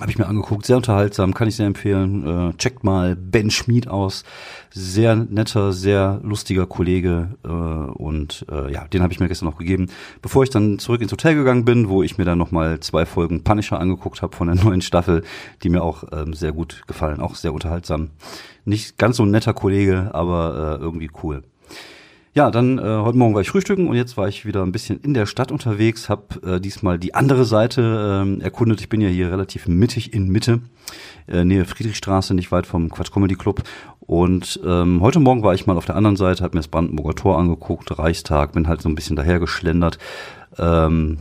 Habe 0.00 0.10
ich 0.10 0.16
mir 0.16 0.26
angeguckt, 0.26 0.64
sehr 0.64 0.78
unterhaltsam, 0.78 1.34
kann 1.34 1.48
ich 1.48 1.56
sehr 1.56 1.66
empfehlen. 1.66 2.26
Äh, 2.26 2.56
checkt 2.56 2.82
mal 2.82 3.14
Ben 3.14 3.50
Schmid 3.50 3.88
aus. 3.88 4.24
Sehr 4.70 5.14
netter, 5.14 5.74
sehr 5.74 6.18
lustiger 6.22 6.66
Kollege. 6.66 7.36
Äh, 7.44 7.48
und 7.48 8.46
äh, 8.50 8.72
ja, 8.72 8.88
den 8.88 9.02
habe 9.02 9.12
ich 9.12 9.20
mir 9.20 9.28
gestern 9.28 9.50
noch 9.50 9.58
gegeben. 9.58 9.88
Bevor 10.22 10.44
ich 10.44 10.50
dann 10.50 10.78
zurück 10.78 11.02
ins 11.02 11.12
Hotel 11.12 11.34
gegangen 11.34 11.66
bin, 11.66 11.90
wo 11.90 12.02
ich 12.02 12.16
mir 12.16 12.24
dann 12.24 12.38
nochmal 12.38 12.80
zwei 12.80 13.04
Folgen 13.04 13.44
Punisher 13.44 13.78
angeguckt 13.78 14.22
habe 14.22 14.34
von 14.34 14.46
der 14.46 14.56
neuen 14.64 14.80
Staffel, 14.80 15.24
die 15.62 15.68
mir 15.68 15.82
auch 15.82 16.04
ähm, 16.10 16.32
sehr 16.32 16.52
gut 16.52 16.84
gefallen, 16.86 17.20
auch 17.20 17.34
sehr 17.34 17.52
unterhaltsam. 17.52 18.10
Nicht 18.64 18.96
ganz 18.96 19.18
so 19.18 19.24
ein 19.24 19.30
netter 19.30 19.52
Kollege, 19.52 20.10
aber 20.14 20.78
äh, 20.80 20.82
irgendwie 20.82 21.10
cool. 21.22 21.42
Ja, 22.34 22.50
dann 22.50 22.78
äh, 22.78 22.82
heute 22.82 23.18
Morgen 23.18 23.34
war 23.34 23.42
ich 23.42 23.50
frühstücken 23.50 23.88
und 23.88 23.94
jetzt 23.94 24.16
war 24.16 24.26
ich 24.26 24.46
wieder 24.46 24.62
ein 24.62 24.72
bisschen 24.72 24.98
in 25.00 25.12
der 25.12 25.26
Stadt 25.26 25.52
unterwegs, 25.52 26.08
habe 26.08 26.54
äh, 26.54 26.60
diesmal 26.60 26.98
die 26.98 27.12
andere 27.14 27.44
Seite 27.44 28.24
äh, 28.26 28.42
erkundet. 28.42 28.80
Ich 28.80 28.88
bin 28.88 29.02
ja 29.02 29.08
hier 29.10 29.30
relativ 29.30 29.68
mittig 29.68 30.14
in 30.14 30.30
Mitte, 30.30 30.60
äh, 31.28 31.44
Nähe 31.44 31.66
Friedrichstraße, 31.66 32.32
nicht 32.32 32.50
weit 32.50 32.66
vom 32.66 32.88
Quatsch 32.88 33.12
Comedy 33.12 33.34
Club. 33.34 33.62
Und 34.00 34.58
ähm, 34.64 35.02
heute 35.02 35.20
Morgen 35.20 35.42
war 35.42 35.52
ich 35.52 35.66
mal 35.66 35.76
auf 35.76 35.84
der 35.84 35.96
anderen 35.96 36.16
Seite, 36.16 36.42
habe 36.42 36.56
mir 36.56 36.60
das 36.60 36.68
Brandenburger 36.68 37.14
Tor 37.14 37.38
angeguckt, 37.38 37.98
Reichstag, 37.98 38.52
bin 38.52 38.66
halt 38.66 38.80
so 38.80 38.88
ein 38.88 38.94
bisschen 38.94 39.16
daher 39.16 39.38
geschlendert. 39.38 39.98
Ähm, 40.56 41.18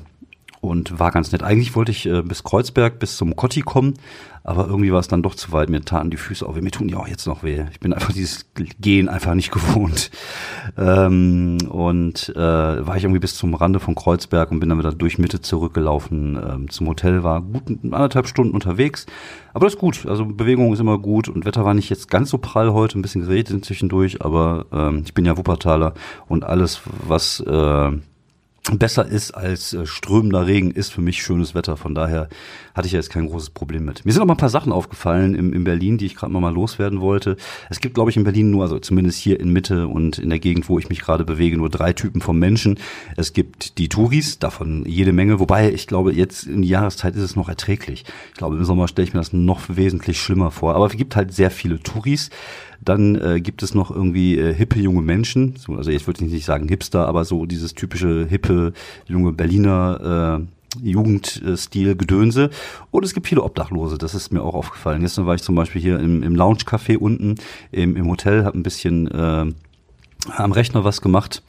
und 0.62 1.00
war 1.00 1.12
ganz 1.12 1.32
nett. 1.32 1.44
Eigentlich 1.44 1.76
wollte 1.76 1.92
ich 1.92 2.06
äh, 2.06 2.22
bis 2.22 2.44
Kreuzberg, 2.44 3.00
bis 3.00 3.18
zum 3.18 3.36
Kotti 3.36 3.62
kommen, 3.62 3.96
aber 4.44 4.68
irgendwie 4.68 4.92
war 4.92 5.00
es 5.00 5.08
dann 5.08 5.24
doch 5.24 5.36
zu 5.36 5.52
weit. 5.52 5.70
Mir 5.70 5.82
taten 5.82 6.12
die 6.12 6.18
Füße 6.18 6.48
auf. 6.48 6.60
Mir 6.60 6.72
tun 6.72 6.88
die 6.88 6.96
auch 6.96 7.08
jetzt 7.08 7.26
noch 7.28 7.44
weh. 7.44 7.66
Ich 7.72 7.80
bin 7.80 7.94
einfach 7.94 8.14
dieses 8.14 8.46
Gehen 8.80 9.10
einfach 9.10 9.34
nicht 9.34 9.52
gewohnt. 9.52 10.12
Ähm, 10.78 11.58
und 11.70 12.30
äh, 12.36 12.40
war 12.40 12.96
ich 12.96 13.04
irgendwie 13.04 13.20
bis 13.20 13.36
zum 13.36 13.56
Rande 13.56 13.80
von 13.80 13.96
Kreuzberg 13.96 14.52
und 14.52 14.60
bin 14.60 14.70
dann 14.70 14.80
wieder 14.80 14.94
durch 14.94 15.18
Mitte 15.18 15.42
zurückgelaufen 15.42 16.40
ähm, 16.44 16.70
zum 16.70 16.88
Hotel. 16.88 17.24
War 17.24 17.42
gut 17.42 17.64
anderthalb 17.68 18.28
Stunden 18.28 18.54
unterwegs, 18.54 19.08
aber 19.54 19.66
das 19.66 19.74
ist 19.74 19.80
gut. 19.80 20.06
Also 20.06 20.26
Bewegung 20.26 20.72
ist 20.74 20.80
immer 20.80 21.00
gut 21.00 21.28
und 21.28 21.46
Wetter 21.46 21.66
war 21.66 21.74
nicht 21.74 21.90
jetzt 21.90 22.10
ganz 22.10 22.30
so 22.30 22.38
prall 22.38 22.72
heute, 22.72 23.00
ein 23.00 23.02
bisschen 23.02 23.22
geregnet 23.22 23.66
zwischendurch, 23.66 24.24
aber 24.24 24.66
ähm, 24.72 25.02
ich 25.06 25.14
bin 25.14 25.26
ja 25.26 25.38
Wuppertaler 25.38 25.94
und 26.28 26.44
alles, 26.44 26.82
was 27.08 27.40
äh, 27.42 27.92
besser 28.72 29.08
ist 29.08 29.32
als 29.32 29.74
äh, 29.74 29.86
strömender 29.88 30.46
Regen, 30.46 30.72
ist 30.72 30.94
für 30.94 31.02
mich 31.02 31.24
schönes 31.24 31.56
Wetter. 31.56 31.78
Von 31.78 31.96
daher 31.96 32.30
hatte 32.76 32.86
ich 32.86 32.94
jetzt 32.94 33.10
kein 33.10 33.28
großes 33.28 33.50
Problem 33.50 33.86
mit. 33.86 34.06
Mir 34.06 34.12
sind 34.12 34.20
noch 34.20 34.28
mal 34.28 34.36
ein 34.36 34.38
paar 34.38 34.50
Sachen 34.50 34.72
aufgefallen 34.72 35.34
im, 35.34 35.52
in 35.52 35.64
Berlin, 35.64 35.98
die 35.98 36.06
ich 36.06 36.16
gerade 36.16 36.32
mal 36.32 36.54
loswerden 36.54 37.02
wollte. 37.02 37.38
Es 37.70 37.80
gibt, 37.80 37.96
glaube 37.96 38.12
ich, 38.12 38.18
in 38.18 38.24
Berlin 38.24 38.52
nur, 38.52 38.64
also 38.64 38.78
zumindest 38.78 39.18
hier 39.18 39.40
in 39.40 39.52
Mitte 39.52 39.88
und 39.88 40.20
in 40.20 40.30
der 40.30 40.40
Gegend, 40.40 40.70
wo 40.70 40.78
ich 40.78 40.90
mich 40.90 41.02
gerade 41.02 41.26
bewege, 41.26 41.58
nur 41.58 41.70
drei 41.70 41.94
Typen 41.94 42.22
von 42.22 42.38
Menschen. 42.38 42.78
Es 43.18 43.34
gibt 43.34 43.80
die 43.80 43.90
Touris, 43.90 44.38
davon 44.38 44.86
jede 44.86 45.12
Menge, 45.12 45.40
wobei 45.40 45.72
ich 45.72 45.88
glaube, 45.88 46.14
jetzt 46.14 46.44
in 46.44 46.62
die 46.62 46.70
Jahreszeit 46.70 47.16
ist 47.16 47.24
es 47.24 47.36
noch 47.36 47.50
erträglich. 47.50 48.06
Ich 48.30 48.38
glaube, 48.38 48.58
im 48.58 48.64
Sommer 48.64 48.88
stelle 48.88 49.08
ich 49.08 49.14
mir 49.14 49.20
das 49.20 49.34
noch 49.34 49.62
wesentlich 49.70 50.22
schlimmer 50.22 50.52
vor. 50.52 50.76
Aber 50.76 50.86
es 50.86 50.94
gibt 50.94 51.16
halt 51.16 51.34
sehr 51.34 51.50
viele 51.50 51.82
Touris. 51.82 52.30
Dann 52.84 53.16
äh, 53.16 53.40
gibt 53.40 53.62
es 53.62 53.76
noch 53.76 53.92
irgendwie 53.92 54.40
äh, 54.40 54.54
hippe 54.54 54.80
junge 54.80 55.04
Menschen, 55.04 55.56
so, 55.56 55.74
also 55.76 55.92
ich 55.92 56.08
würde 56.08 56.26
nicht 56.26 56.46
sagen 56.46 56.68
Hipster, 56.68 57.08
aber 57.08 57.26
so 57.26 57.46
dieses 57.46 57.76
typische 57.76 58.26
hippe 58.28 58.61
junge 59.08 59.32
Berliner 59.34 60.40
äh, 60.40 60.46
Jugendstil 60.82 61.96
Gedönse. 61.96 62.50
Und 62.92 63.04
es 63.04 63.14
gibt 63.14 63.28
viele 63.28 63.44
Obdachlose, 63.44 63.98
das 63.98 64.16
ist 64.16 64.32
mir 64.32 64.42
auch 64.42 64.54
aufgefallen. 64.54 65.02
Gestern 65.02 65.26
war 65.26 65.36
ich 65.36 65.44
zum 65.44 65.56
Beispiel 65.56 65.82
hier 65.82 66.00
im, 66.00 66.24
im 66.24 66.36
Lounge 66.36 66.64
Café 66.66 66.98
unten 66.98 67.36
im, 67.72 67.96
im 67.96 68.10
Hotel, 68.10 68.46
habe 68.46 68.58
ein 68.58 68.64
bisschen 68.64 69.08
äh, 69.12 69.46
am 70.30 70.52
Rechner 70.52 70.84
was 70.84 71.02
gemacht 71.02 71.42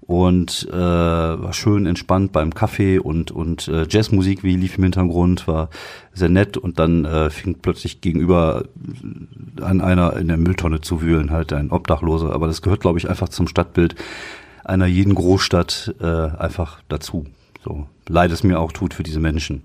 und 0.00 0.68
äh, 0.72 0.76
war 0.76 1.52
schön 1.52 1.86
entspannt 1.86 2.32
beim 2.32 2.52
Kaffee 2.52 2.98
und 2.98 3.30
und 3.30 3.68
äh, 3.68 3.86
Jazzmusik 3.88 4.42
wie 4.42 4.56
lief 4.56 4.76
im 4.76 4.84
Hintergrund 4.84 5.46
war 5.46 5.68
sehr 6.12 6.28
nett. 6.28 6.56
Und 6.56 6.78
dann 6.78 7.04
äh, 7.04 7.30
fing 7.30 7.58
plötzlich 7.62 8.00
gegenüber 8.00 8.64
an 9.60 9.80
einer 9.80 10.16
in 10.16 10.28
der 10.28 10.36
Mülltonne 10.36 10.80
zu 10.80 11.00
wühlen 11.00 11.30
halt 11.30 11.52
ein 11.52 11.70
Obdachloser. 11.70 12.32
Aber 12.32 12.46
das 12.48 12.62
gehört 12.62 12.80
glaube 12.80 12.98
ich 12.98 13.08
einfach 13.08 13.28
zum 13.28 13.46
Stadtbild 13.46 13.94
einer 14.64 14.86
jeden 14.86 15.14
Großstadt 15.14 15.94
äh, 16.00 16.06
einfach 16.06 16.80
dazu 16.88 17.26
so 17.64 17.86
leid 18.08 18.30
es 18.30 18.42
mir 18.42 18.60
auch 18.60 18.72
tut 18.72 18.94
für 18.94 19.02
diese 19.02 19.20
Menschen 19.20 19.62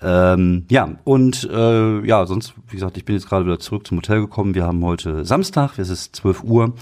ähm, 0.00 0.64
ja, 0.68 0.96
und 1.04 1.48
äh, 1.50 2.06
ja, 2.06 2.24
sonst, 2.26 2.54
wie 2.68 2.76
gesagt, 2.76 2.96
ich 2.96 3.04
bin 3.04 3.16
jetzt 3.16 3.28
gerade 3.28 3.44
wieder 3.44 3.58
zurück 3.58 3.86
zum 3.86 3.98
Hotel 3.98 4.20
gekommen. 4.20 4.54
Wir 4.54 4.64
haben 4.64 4.84
heute 4.84 5.24
Samstag, 5.24 5.78
es 5.78 5.88
ist 5.88 6.14
12 6.16 6.44
Uhr. 6.44 6.72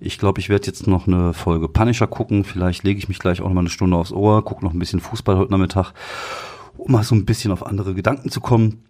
Ich 0.00 0.18
glaube, 0.18 0.40
ich 0.40 0.48
werde 0.48 0.66
jetzt 0.66 0.86
noch 0.86 1.06
eine 1.06 1.34
Folge 1.34 1.68
Punisher 1.68 2.06
gucken. 2.06 2.44
Vielleicht 2.44 2.82
lege 2.82 2.98
ich 2.98 3.08
mich 3.08 3.18
gleich 3.18 3.40
auch 3.40 3.48
noch 3.48 3.54
mal 3.54 3.60
eine 3.60 3.70
Stunde 3.70 3.96
aufs 3.96 4.12
Ohr, 4.12 4.44
gucke 4.44 4.64
noch 4.64 4.72
ein 4.72 4.78
bisschen 4.78 5.00
Fußball 5.00 5.36
heute 5.36 5.50
Nachmittag, 5.50 5.92
um 6.78 6.92
mal 6.92 7.04
so 7.04 7.14
ein 7.14 7.26
bisschen 7.26 7.52
auf 7.52 7.66
andere 7.66 7.94
Gedanken 7.94 8.30
zu 8.30 8.40
kommen. 8.40 8.82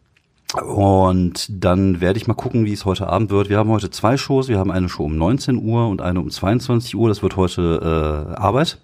Und 0.60 1.46
dann 1.48 2.02
werde 2.02 2.18
ich 2.18 2.26
mal 2.26 2.34
gucken, 2.34 2.66
wie 2.66 2.74
es 2.74 2.84
heute 2.84 3.06
Abend 3.06 3.30
wird. 3.30 3.48
Wir 3.48 3.56
haben 3.56 3.70
heute 3.70 3.90
zwei 3.90 4.18
Shows. 4.18 4.48
Wir 4.48 4.58
haben 4.58 4.70
eine 4.70 4.90
Show 4.90 5.04
um 5.04 5.16
19 5.16 5.56
Uhr 5.56 5.88
und 5.88 6.02
eine 6.02 6.20
um 6.20 6.28
22 6.28 6.94
Uhr. 6.94 7.08
Das 7.08 7.22
wird 7.22 7.36
heute 7.36 8.34
äh, 8.34 8.34
Arbeit. 8.38 8.78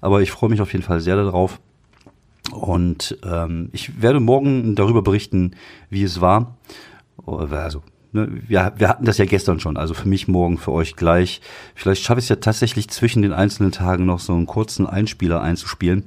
Aber 0.00 0.20
ich 0.20 0.32
freue 0.32 0.50
mich 0.50 0.60
auf 0.60 0.72
jeden 0.72 0.84
Fall 0.84 1.00
sehr 1.00 1.14
darauf. 1.14 1.60
Und 2.50 3.18
ähm, 3.24 3.68
ich 3.72 4.02
werde 4.02 4.18
morgen 4.18 4.74
darüber 4.74 5.02
berichten, 5.02 5.52
wie 5.90 6.02
es 6.02 6.20
war. 6.20 6.56
Also, 7.24 7.82
ne, 8.10 8.28
wir, 8.48 8.72
wir 8.76 8.88
hatten 8.88 9.04
das 9.04 9.18
ja 9.18 9.24
gestern 9.24 9.60
schon, 9.60 9.76
also 9.76 9.94
für 9.94 10.08
mich 10.08 10.26
morgen, 10.26 10.58
für 10.58 10.72
euch 10.72 10.96
gleich. 10.96 11.40
Vielleicht 11.76 12.02
schaffe 12.02 12.18
ich 12.18 12.24
es 12.24 12.30
ja 12.30 12.36
tatsächlich 12.36 12.90
zwischen 12.90 13.22
den 13.22 13.32
einzelnen 13.32 13.70
Tagen 13.70 14.06
noch 14.06 14.18
so 14.18 14.34
einen 14.34 14.46
kurzen 14.46 14.86
Einspieler 14.86 15.40
einzuspielen. 15.40 16.02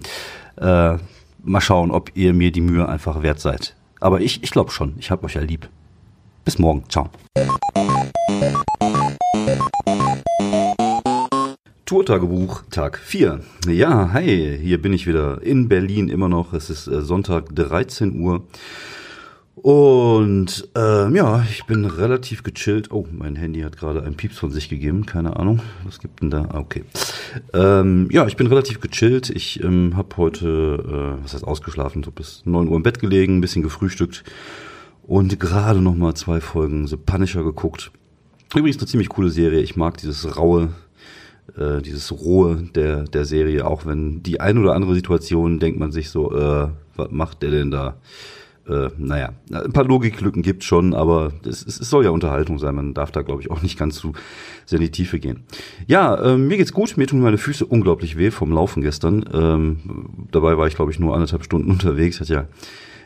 Äh, 0.57 0.98
mal 1.41 1.62
schauen, 1.62 1.91
ob 1.91 2.12
ihr 2.15 2.34
mir 2.34 2.51
die 2.51 2.62
Mühe 2.62 2.88
einfach 2.88 3.24
wert 3.24 3.39
seid. 3.39 3.75
Aber 4.05 4.21
ich, 4.21 4.43
ich 4.43 4.51
glaube 4.51 4.69
schon, 4.69 4.93
ich 5.00 5.09
habe 5.09 5.25
euch 5.25 5.33
ja 5.33 5.41
lieb. 5.41 5.67
Bis 6.43 6.59
morgen, 6.59 6.83
ciao. 6.89 7.09
Tourtagebuch, 11.88 12.65
Tag 12.69 13.00
4. 13.00 13.39
Ja, 13.67 14.13
hi, 14.13 14.59
hier 14.62 14.79
bin 14.79 14.93
ich 14.93 15.07
wieder 15.07 15.41
in 15.41 15.67
Berlin 15.69 16.09
immer 16.09 16.29
noch. 16.29 16.53
Es 16.53 16.69
ist 16.69 16.85
äh, 16.85 17.01
Sonntag 17.01 17.55
13 17.55 18.19
Uhr. 18.19 18.43
Und 19.55 20.69
äh, 20.75 21.15
ja, 21.15 21.43
ich 21.50 21.65
bin 21.65 21.85
relativ 21.85 22.43
gechillt. 22.43 22.91
Oh, 22.91 23.07
mein 23.12 23.35
Handy 23.35 23.62
hat 23.62 23.77
gerade 23.77 24.03
einen 24.03 24.15
Pieps 24.15 24.38
von 24.38 24.51
sich 24.51 24.69
gegeben. 24.69 25.05
Keine 25.05 25.38
Ahnung. 25.38 25.62
Was 25.85 26.00
gibt 26.00 26.21
denn 26.21 26.29
da? 26.29 26.50
Ah, 26.50 26.59
okay. 26.59 26.83
Ähm, 27.53 28.09
ja, 28.11 28.27
ich 28.27 28.35
bin 28.35 28.48
relativ 28.48 28.81
gechillt. 28.81 29.29
Ich 29.29 29.63
ähm, 29.63 29.96
habe 29.96 30.18
heute, 30.18 31.18
äh, 31.20 31.24
was 31.24 31.33
heißt 31.33 31.46
ausgeschlafen, 31.46 32.03
so 32.03 32.11
bis 32.11 32.41
9 32.46 32.68
Uhr 32.68 32.75
im 32.75 32.83
Bett 32.83 33.00
gelegen, 33.00 33.37
ein 33.37 33.41
bisschen 33.41 33.63
gefrühstückt 33.63 34.24
und 35.07 35.39
gerade 35.39 35.81
noch 35.81 35.96
mal 35.96 36.15
zwei 36.15 36.41
Folgen 36.41 36.87
The 36.87 36.98
Punisher 36.98 37.44
geguckt. 37.44 37.91
Übrigens 38.55 38.77
eine 38.77 38.87
ziemlich 38.87 39.09
coole 39.09 39.29
Serie. 39.29 39.61
Ich 39.61 39.75
mag 39.75 39.98
dieses 39.98 40.37
raue, 40.37 40.70
äh, 41.57 41.81
dieses 41.81 42.11
Rohe 42.11 42.70
der, 42.75 43.03
der 43.03 43.25
Serie, 43.25 43.65
auch 43.65 43.85
wenn 43.85 44.24
die 44.24 44.39
ein 44.39 44.57
oder 44.57 44.74
andere 44.74 44.96
Situation 44.96 45.59
denkt 45.59 45.79
man 45.79 45.91
sich 45.91 46.09
so, 46.09 46.35
äh, 46.35 46.68
was 46.96 47.11
macht 47.11 47.41
der 47.41 47.51
denn 47.51 47.72
da? 47.72 47.98
Äh, 48.67 48.89
naja, 48.97 49.33
ein 49.51 49.73
paar 49.73 49.85
Logiklücken 49.85 50.41
gibt 50.41 50.63
schon, 50.63 50.93
aber 50.93 51.33
es, 51.45 51.65
es 51.65 51.77
soll 51.77 52.03
ja 52.03 52.09
Unterhaltung 52.09 52.57
sein. 52.57 52.75
Man 52.75 52.93
darf 52.93 53.11
da, 53.11 53.21
glaube 53.21 53.41
ich, 53.41 53.51
auch 53.51 53.61
nicht 53.61 53.77
ganz 53.77 53.95
zu 53.95 54.13
sehr 54.65 54.79
in 54.79 54.85
die 54.85 54.91
Tiefe 54.91 55.19
gehen. 55.19 55.43
Ja, 55.87 56.15
äh, 56.15 56.37
mir 56.37 56.57
geht's 56.57 56.73
gut. 56.73 56.97
Mir 56.97 57.05
tun 57.05 57.19
meine 57.19 57.37
Füße 57.37 57.65
unglaublich 57.65 58.17
weh 58.17 58.31
vom 58.31 58.51
Laufen 58.51 58.81
gestern. 58.81 59.25
Ähm, 59.31 60.27
dabei 60.31 60.57
war 60.57 60.67
ich, 60.67 60.75
glaube 60.75 60.91
ich, 60.91 60.99
nur 60.99 61.13
anderthalb 61.13 61.43
Stunden 61.43 61.69
unterwegs. 61.71 62.19
Hat 62.19 62.29
ja 62.29 62.47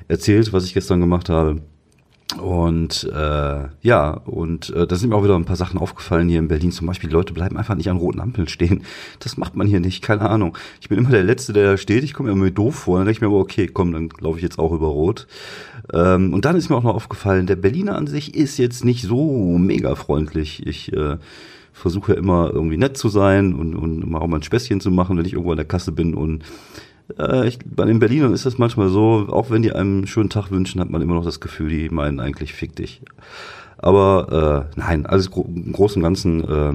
erzählt, 0.08 0.54
was 0.54 0.66
ich 0.66 0.74
gestern 0.74 1.02
gemacht 1.02 1.30
habe. 1.30 1.62
Und 2.38 3.10
äh, 3.12 3.68
ja, 3.82 4.12
und 4.12 4.70
äh, 4.70 4.86
da 4.86 4.96
sind 4.96 5.10
mir 5.10 5.16
auch 5.16 5.24
wieder 5.24 5.36
ein 5.36 5.46
paar 5.46 5.56
Sachen 5.56 5.80
aufgefallen 5.80 6.30
hier 6.30 6.38
in 6.38 6.48
Berlin. 6.48 6.72
Zum 6.72 6.86
Beispiel, 6.86 7.10
Leute 7.10 7.34
bleiben 7.34 7.58
einfach 7.58 7.74
nicht 7.74 7.90
an 7.90 7.98
roten 7.98 8.20
Ampeln 8.20 8.48
stehen. 8.48 8.84
Das 9.18 9.38
macht 9.38 9.56
man 9.56 9.66
hier 9.66 9.80
nicht, 9.80 10.04
keine 10.04 10.30
Ahnung. 10.30 10.56
Ich 10.80 10.90
bin 10.90 11.00
immer 11.00 11.10
der 11.10 11.24
Letzte, 11.24 11.54
der 11.54 11.72
da 11.72 11.78
steht. 11.78 12.04
Ich 12.04 12.14
komme 12.14 12.30
mir 12.30 12.36
immer 12.36 12.52
doof 12.52 12.76
vor. 12.76 12.98
Dann 12.98 13.08
denke 13.08 13.18
ich 13.18 13.22
mir 13.22 13.28
aber, 13.28 13.40
okay, 13.40 13.68
komm, 13.68 13.94
dann 13.94 14.10
laufe 14.20 14.38
ich 14.38 14.44
jetzt 14.44 14.60
auch 14.60 14.72
über 14.74 14.88
Rot. 14.88 15.26
Ähm, 15.92 16.32
und 16.34 16.46
dann 16.46 16.56
ist 16.56 16.70
mir 16.70 16.76
auch 16.76 16.84
noch 16.84 16.94
aufgefallen, 16.94 17.48
der 17.48 17.56
Berliner 17.56 17.96
an 17.96 18.06
sich 18.06 18.36
ist 18.36 18.60
jetzt 18.60 18.86
nicht 18.86 19.02
so 19.02 19.58
mega 19.58 19.96
freundlich. 19.96 20.68
Ich 20.68 20.94
äh, 20.94 21.18
versuche 21.74 22.14
ja 22.14 22.20
immer 22.20 22.52
irgendwie 22.54 22.78
nett 22.78 22.96
zu 22.96 23.10
sein 23.10 23.56
und, 23.56 23.76
und 23.76 24.08
mal 24.08 24.20
auch 24.20 24.28
mal 24.28 24.38
ein 24.38 24.44
Späßchen 24.44 24.82
zu 24.82 24.92
machen, 24.92 25.18
wenn 25.18 25.26
ich 25.26 25.34
irgendwo 25.34 25.52
an 25.52 25.58
der 25.58 25.66
Kasse 25.66 25.92
bin 25.92 26.14
und 26.14 26.44
äh, 27.18 27.48
ich, 27.48 27.60
bei 27.66 27.86
den 27.86 28.00
Berlinern 28.00 28.34
ist 28.34 28.46
das 28.46 28.58
manchmal 28.58 28.90
so, 28.90 29.28
auch 29.30 29.50
wenn 29.50 29.62
die 29.62 29.74
einem 29.74 29.98
einen 29.98 30.08
schönen 30.08 30.30
Tag 30.30 30.52
wünschen, 30.52 30.82
hat 30.82 30.90
man 30.90 31.02
immer 31.02 31.16
noch 31.16 31.26
das 31.26 31.40
Gefühl, 31.40 31.70
die 31.70 31.90
meinen 31.90 32.20
eigentlich 32.20 32.54
fick 32.54 32.76
dich. 32.76 33.02
Aber 33.78 34.68
äh, 34.76 34.80
nein, 34.80 35.06
alles 35.06 35.32
gro 35.32 35.46
im 35.48 35.72
Großen 35.72 36.02
und 36.02 36.04
Ganzen 36.04 36.44
äh, 36.44 36.74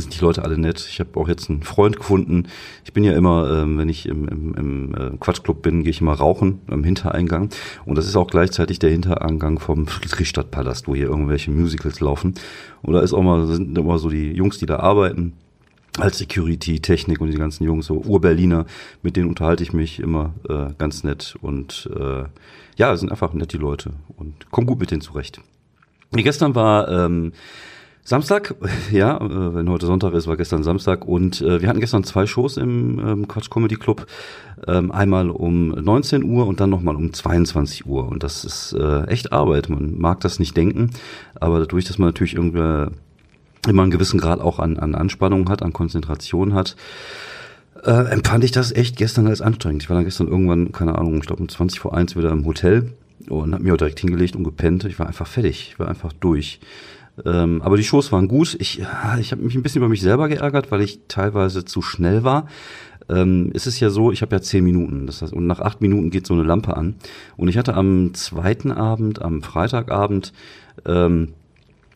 sind 0.00 0.14
die 0.14 0.20
Leute 0.20 0.42
alle 0.42 0.58
nett. 0.58 0.86
Ich 0.90 1.00
habe 1.00 1.18
auch 1.18 1.28
jetzt 1.28 1.48
einen 1.48 1.62
Freund 1.62 1.96
gefunden. 1.96 2.48
Ich 2.84 2.92
bin 2.92 3.04
ja 3.04 3.12
immer, 3.12 3.50
ähm, 3.50 3.78
wenn 3.78 3.88
ich 3.88 4.06
im, 4.06 4.28
im, 4.28 4.54
im 4.54 4.94
äh, 4.94 5.16
Quatschclub 5.18 5.62
bin, 5.62 5.82
gehe 5.82 5.90
ich 5.90 6.00
immer 6.00 6.14
rauchen 6.14 6.60
am 6.68 6.84
Hintereingang. 6.84 7.50
Und 7.86 7.96
das 7.96 8.06
ist 8.06 8.16
auch 8.16 8.26
gleichzeitig 8.26 8.78
der 8.80 8.90
Hintereingang 8.90 9.60
vom 9.60 9.86
Friedrichstadtpalast, 9.86 10.88
wo 10.88 10.94
hier 10.94 11.06
irgendwelche 11.06 11.50
Musicals 11.50 12.00
laufen. 12.00 12.34
Und 12.82 12.94
da 12.94 13.00
ist 13.00 13.14
auch 13.14 13.22
mal, 13.22 13.46
sind 13.46 13.78
immer 13.78 13.98
so 13.98 14.10
die 14.10 14.32
Jungs, 14.32 14.58
die 14.58 14.66
da 14.66 14.80
arbeiten 14.80 15.34
als 16.00 16.18
Security, 16.18 16.80
Technik 16.80 17.20
und 17.20 17.30
die 17.30 17.38
ganzen 17.38 17.64
Jungs, 17.64 17.86
so 17.86 18.02
Ur-Berliner, 18.02 18.66
mit 19.02 19.16
denen 19.16 19.28
unterhalte 19.28 19.62
ich 19.62 19.72
mich 19.72 20.00
immer 20.00 20.34
äh, 20.48 20.72
ganz 20.78 21.04
nett 21.04 21.36
und 21.40 21.90
äh, 21.98 22.24
ja, 22.76 22.96
sind 22.96 23.10
einfach 23.10 23.32
nett 23.32 23.52
die 23.52 23.58
Leute 23.58 23.92
und 24.16 24.46
komm 24.50 24.66
gut 24.66 24.80
mit 24.80 24.90
denen 24.90 25.00
zurecht. 25.00 25.40
Wie 26.12 26.22
gestern 26.22 26.54
war 26.54 26.88
ähm, 26.88 27.32
Samstag, 28.08 28.54
ja, 28.90 29.18
äh, 29.18 29.54
wenn 29.54 29.68
heute 29.68 29.84
Sonntag 29.84 30.14
ist, 30.14 30.26
war 30.26 30.38
gestern 30.38 30.62
Samstag 30.62 31.06
und 31.06 31.42
äh, 31.42 31.60
wir 31.60 31.68
hatten 31.68 31.80
gestern 31.80 32.04
zwei 32.04 32.26
Shows 32.26 32.56
im 32.56 32.98
ähm, 32.98 33.28
Quatsch 33.28 33.50
Comedy 33.50 33.76
Club. 33.76 34.06
Ähm, 34.66 34.90
einmal 34.90 35.28
um 35.28 35.68
19 35.68 36.24
Uhr 36.24 36.46
und 36.46 36.58
dann 36.58 36.70
nochmal 36.70 36.96
um 36.96 37.12
22 37.12 37.86
Uhr. 37.86 38.08
Und 38.08 38.22
das 38.22 38.44
ist 38.44 38.72
äh, 38.72 39.04
echt 39.04 39.32
Arbeit. 39.32 39.68
Man 39.68 39.98
mag 39.98 40.20
das 40.20 40.38
nicht 40.38 40.56
denken, 40.56 40.90
aber 41.38 41.58
dadurch, 41.58 41.84
dass 41.84 41.98
man 41.98 42.08
natürlich 42.08 42.34
irgendwie 42.34 42.90
immer 43.66 43.82
einen 43.82 43.90
gewissen 43.90 44.20
Grad 44.20 44.40
auch 44.40 44.58
an, 44.58 44.78
an 44.78 44.94
Anspannung 44.94 45.48
hat, 45.48 45.62
an 45.62 45.72
Konzentration 45.72 46.54
hat, 46.54 46.76
äh, 47.84 48.10
empfand 48.10 48.44
ich 48.44 48.50
das 48.50 48.72
echt 48.72 48.96
gestern 48.96 49.26
als 49.26 49.40
anstrengend. 49.40 49.82
Ich 49.82 49.88
war 49.88 49.96
dann 49.96 50.04
gestern 50.04 50.28
irgendwann, 50.28 50.72
keine 50.72 50.96
Ahnung, 50.96 51.18
ich 51.18 51.26
glaube 51.26 51.42
um 51.42 51.48
20 51.48 51.80
vor 51.80 51.94
1 51.94 52.16
wieder 52.16 52.30
im 52.30 52.44
Hotel 52.44 52.92
und 53.28 53.52
habe 53.52 53.62
mir 53.62 53.74
auch 53.74 53.78
direkt 53.78 54.00
hingelegt 54.00 54.36
und 54.36 54.44
gepennt. 54.44 54.84
Ich 54.84 54.98
war 54.98 55.06
einfach 55.06 55.26
fertig, 55.26 55.70
ich 55.72 55.78
war 55.78 55.88
einfach 55.88 56.12
durch. 56.12 56.60
Ähm, 57.24 57.62
aber 57.62 57.76
die 57.76 57.84
Shows 57.84 58.12
waren 58.12 58.28
gut. 58.28 58.56
Ich, 58.60 58.80
ich 59.18 59.32
habe 59.32 59.42
mich 59.42 59.54
ein 59.54 59.62
bisschen 59.62 59.80
über 59.80 59.88
mich 59.88 60.00
selber 60.00 60.28
geärgert, 60.28 60.70
weil 60.70 60.82
ich 60.82 61.00
teilweise 61.08 61.64
zu 61.64 61.82
schnell 61.82 62.24
war. 62.24 62.46
Ähm, 63.08 63.50
es 63.54 63.66
ist 63.66 63.80
ja 63.80 63.90
so, 63.90 64.12
ich 64.12 64.22
habe 64.22 64.36
ja 64.36 64.42
zehn 64.42 64.64
Minuten. 64.64 65.06
Das 65.06 65.22
heißt, 65.22 65.32
und 65.32 65.46
nach 65.46 65.60
acht 65.60 65.80
Minuten 65.80 66.10
geht 66.10 66.26
so 66.26 66.34
eine 66.34 66.42
Lampe 66.42 66.76
an. 66.76 66.96
Und 67.36 67.48
ich 67.48 67.58
hatte 67.58 67.74
am 67.74 68.14
zweiten 68.14 68.70
Abend, 68.70 69.22
am 69.22 69.42
Freitagabend, 69.42 70.32
ähm, 70.86 71.34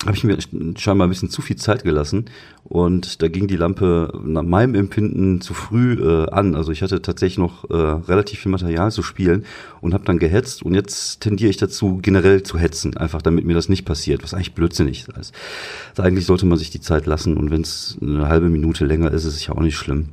habe 0.07 0.17
ich 0.17 0.25
mir 0.25 0.37
scheinbar 0.77 1.07
ein 1.07 1.11
bisschen 1.11 1.31
zu 1.31 1.43
viel 1.43 1.57
Zeit 1.57 1.85
gelassen 1.85 2.27
und 2.65 3.23
da 3.23 3.29
ging 3.29 3.47
die 3.47 3.57
Lampe 3.57 4.13
nach 4.25 4.43
meinem 4.43 4.75
Empfinden 4.75 5.41
zu 5.41 5.55
früh 5.55 5.95
äh, 5.95 6.31
an. 6.31 6.55
Also 6.55 6.73
ich 6.73 6.83
hatte 6.83 7.03
tatsächlich 7.03 7.39
noch 7.39 7.69
äh, 7.71 7.75
relativ 7.75 8.41
viel 8.41 8.51
Material 8.51 8.91
zu 8.91 9.03
spielen 9.03 9.45
und 9.81 9.95
habe 9.95 10.05
dann 10.05 10.19
gehetzt 10.19 10.63
und 10.63 10.75
jetzt 10.75 11.21
tendiere 11.21 11.51
ich 11.51 11.57
dazu 11.57 11.99
generell 12.03 12.43
zu 12.43 12.59
hetzen, 12.59 12.97
einfach 12.97 13.23
damit 13.23 13.45
mir 13.45 13.55
das 13.55 13.69
nicht 13.69 13.85
passiert, 13.85 14.23
was 14.23 14.35
eigentlich 14.35 14.55
blödsinnig 14.55 15.07
ist. 15.09 15.35
Also 15.95 16.03
eigentlich 16.03 16.27
sollte 16.27 16.47
man 16.47 16.59
sich 16.59 16.71
die 16.71 16.81
Zeit 16.81 17.07
lassen 17.07 17.37
und 17.37 17.51
wenn 17.51 17.63
es 17.63 17.99
eine 18.01 18.29
halbe 18.29 18.49
Minute 18.49 18.85
länger 18.85 19.11
ist, 19.11 19.25
ist 19.25 19.35
es 19.35 19.47
ja 19.47 19.55
auch 19.55 19.61
nicht 19.61 19.77
schlimm. 19.77 20.09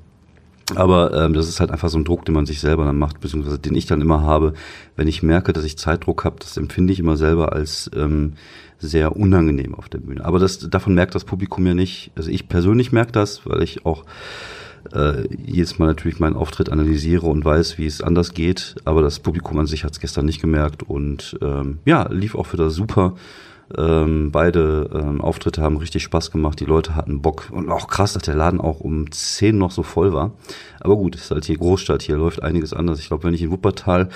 Aber 0.76 1.14
ähm, 1.14 1.34
das 1.34 1.48
ist 1.48 1.60
halt 1.60 1.72
einfach 1.72 1.90
so 1.90 1.98
ein 1.98 2.06
Druck, 2.06 2.26
den 2.26 2.36
man 2.36 2.46
sich 2.46 2.60
selber 2.60 2.86
dann 2.86 2.98
macht, 2.98 3.20
beziehungsweise 3.20 3.60
den 3.60 3.76
ich 3.76 3.86
dann 3.86 4.02
immer 4.02 4.22
habe, 4.22 4.54
wenn 4.96 5.08
ich 5.08 5.24
merke, 5.24 5.54
dass 5.54 5.64
ich 5.64 5.78
Zeitdruck 5.78 6.26
habe, 6.26 6.38
das 6.40 6.58
empfinde 6.58 6.94
ich 6.94 7.00
immer 7.00 7.18
selber 7.18 7.54
als 7.54 7.90
ähm, 7.96 8.34
sehr 8.78 9.16
unangenehm 9.16 9.76
auf 9.76 9.90
der 9.90 10.00
Bühne. 10.00 10.24
Aber 10.26 10.40
das 10.40 10.60
davon 10.70 10.94
merkt 10.94 11.16
das 11.16 11.26
Publikum 11.26 11.66
ja 11.68 11.74
nicht. 11.74 12.12
Also 12.16 12.30
ich 12.30 12.48
persönlich 12.48 12.92
merke 12.92 13.12
das, 13.12 13.46
weil 13.46 13.62
ich 13.62 13.86
auch 13.86 14.06
äh, 14.94 15.28
jedes 15.36 15.80
Mal 15.80 15.88
natürlich 15.88 16.20
meinen 16.20 16.36
Auftritt 16.36 16.70
analysiere 16.70 17.28
und 17.28 17.44
weiß, 17.44 17.78
wie 17.78 17.86
es 17.86 18.02
anders 18.02 18.34
geht. 18.34 18.76
Aber 18.86 19.02
das 19.02 19.20
Publikum 19.20 19.60
an 19.60 19.68
sich 19.68 19.84
hat 19.84 19.92
es 19.92 20.00
gestern 20.00 20.26
nicht 20.26 20.42
gemerkt 20.42 20.84
und 20.84 21.38
ähm, 21.42 21.80
ja, 21.86 22.08
lief 22.12 22.36
auch 22.36 22.52
wieder 22.54 22.70
super. 22.70 23.16
Ähm, 23.78 24.32
beide 24.32 24.90
ähm, 24.94 25.22
Auftritte 25.22 25.62
haben 25.62 25.78
richtig 25.78 26.04
Spaß 26.04 26.32
gemacht, 26.32 26.60
die 26.60 26.66
Leute 26.66 26.96
hatten 26.96 27.22
Bock 27.22 27.50
und 27.52 27.70
auch 27.70 27.88
krass, 27.88 28.14
dass 28.14 28.24
der 28.24 28.36
Laden 28.36 28.60
auch 28.60 28.80
um 28.80 29.12
10 29.12 29.58
noch 29.58 29.72
so 29.72 29.84
voll 29.84 30.12
war. 30.14 30.32
Aber 30.80 30.96
gut, 30.96 31.16
ist 31.16 31.32
halt 31.32 31.46
hier 31.46 31.58
Großstadt, 31.58 32.02
hier 32.02 32.18
läuft 32.18 32.42
einiges 32.42 32.74
anders. 32.74 33.00
Ich 33.00 33.08
glaube, 33.08 33.26
wenn 33.26 33.34
ich 33.34 33.44
in 33.44 33.52
Wuppertal 33.52 34.10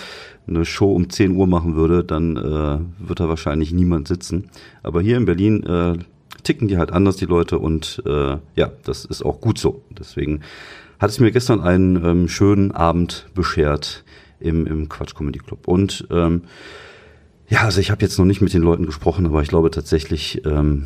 eine 0.47 0.65
Show 0.65 0.91
um 0.91 1.09
10 1.09 1.35
Uhr 1.35 1.47
machen 1.47 1.75
würde, 1.75 2.03
dann 2.03 2.37
äh, 2.37 3.07
wird 3.07 3.19
da 3.19 3.29
wahrscheinlich 3.29 3.71
niemand 3.71 4.07
sitzen. 4.07 4.49
Aber 4.81 5.01
hier 5.01 5.17
in 5.17 5.25
Berlin 5.25 5.63
äh, 5.63 5.97
ticken 6.43 6.67
die 6.67 6.77
halt 6.77 6.91
anders, 6.91 7.17
die 7.17 7.25
Leute, 7.25 7.59
und 7.59 8.01
äh, 8.05 8.37
ja, 8.55 8.71
das 8.83 9.05
ist 9.05 9.23
auch 9.23 9.39
gut 9.39 9.59
so. 9.59 9.83
Deswegen 9.91 10.41
hat 10.99 11.09
es 11.09 11.19
mir 11.19 11.31
gestern 11.31 11.61
einen 11.61 12.03
ähm, 12.03 12.27
schönen 12.27 12.71
Abend 12.71 13.27
beschert 13.33 14.03
im, 14.39 14.65
im 14.67 14.89
Quatsch 14.89 15.15
Comedy 15.15 15.39
Club. 15.39 15.67
Und 15.67 16.07
ähm, 16.11 16.43
ja, 17.47 17.61
also 17.61 17.81
ich 17.81 17.91
habe 17.91 18.01
jetzt 18.01 18.17
noch 18.17 18.25
nicht 18.25 18.41
mit 18.41 18.53
den 18.53 18.61
Leuten 18.61 18.85
gesprochen, 18.85 19.25
aber 19.25 19.41
ich 19.41 19.49
glaube 19.49 19.71
tatsächlich, 19.71 20.45
ähm, 20.45 20.85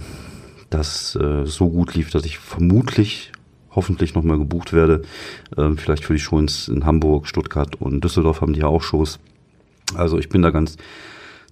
dass 0.69 1.15
äh, 1.15 1.45
so 1.45 1.69
gut 1.69 1.95
lief, 1.95 2.09
dass 2.11 2.25
ich 2.25 2.39
vermutlich 2.39 3.31
hoffentlich 3.71 4.15
nochmal 4.15 4.37
gebucht 4.37 4.73
werde. 4.73 5.03
Ähm, 5.55 5.77
vielleicht 5.77 6.03
für 6.03 6.13
die 6.13 6.19
Shows 6.19 6.67
in 6.67 6.85
Hamburg, 6.85 7.27
Stuttgart 7.27 7.75
und 7.79 8.03
Düsseldorf 8.03 8.41
haben 8.41 8.53
die 8.53 8.61
ja 8.61 8.67
auch 8.67 8.81
Shows. 8.81 9.19
Also 9.95 10.17
ich 10.17 10.29
bin 10.29 10.41
da 10.41 10.49
ganz 10.49 10.77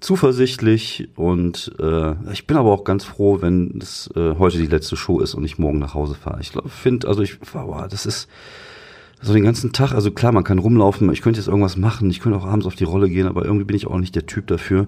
zuversichtlich 0.02 1.08
und 1.16 1.74
äh, 1.80 2.14
ich 2.32 2.48
bin 2.48 2.58
aber 2.58 2.72
auch 2.72 2.84
ganz 2.84 3.06
froh, 3.06 3.42
wenn 3.42 3.80
es 3.82 4.10
äh, 4.16 4.36
heute 4.38 4.58
die 4.58 4.68
letzte 4.68 4.98
Show 4.98 5.20
ist 5.20 5.36
und 5.36 5.46
ich 5.46 5.58
morgen 5.58 5.80
nach 5.80 5.94
Hause 5.94 6.16
fahre. 6.16 6.42
Ich 6.42 6.52
finde, 6.68 7.08
also 7.08 7.22
ich, 7.22 7.38
wow, 7.54 7.88
das 7.88 8.06
ist 8.06 8.28
so 9.22 9.34
den 9.34 9.44
ganzen 9.44 9.72
Tag, 9.72 9.94
also 9.94 10.12
klar, 10.12 10.32
man 10.32 10.44
kann 10.44 10.60
rumlaufen, 10.60 11.12
ich 11.12 11.22
könnte 11.22 11.40
jetzt 11.40 11.48
irgendwas 11.48 11.78
machen, 11.78 12.10
ich 12.10 12.20
könnte 12.20 12.38
auch 12.38 12.46
abends 12.46 12.66
auf 12.66 12.76
die 12.76 12.84
Rolle 12.84 13.10
gehen, 13.10 13.28
aber 13.28 13.46
irgendwie 13.46 13.66
bin 13.66 13.76
ich 13.76 13.88
auch 13.88 13.98
nicht 13.98 14.16
der 14.16 14.26
Typ 14.26 14.48
dafür. 14.48 14.88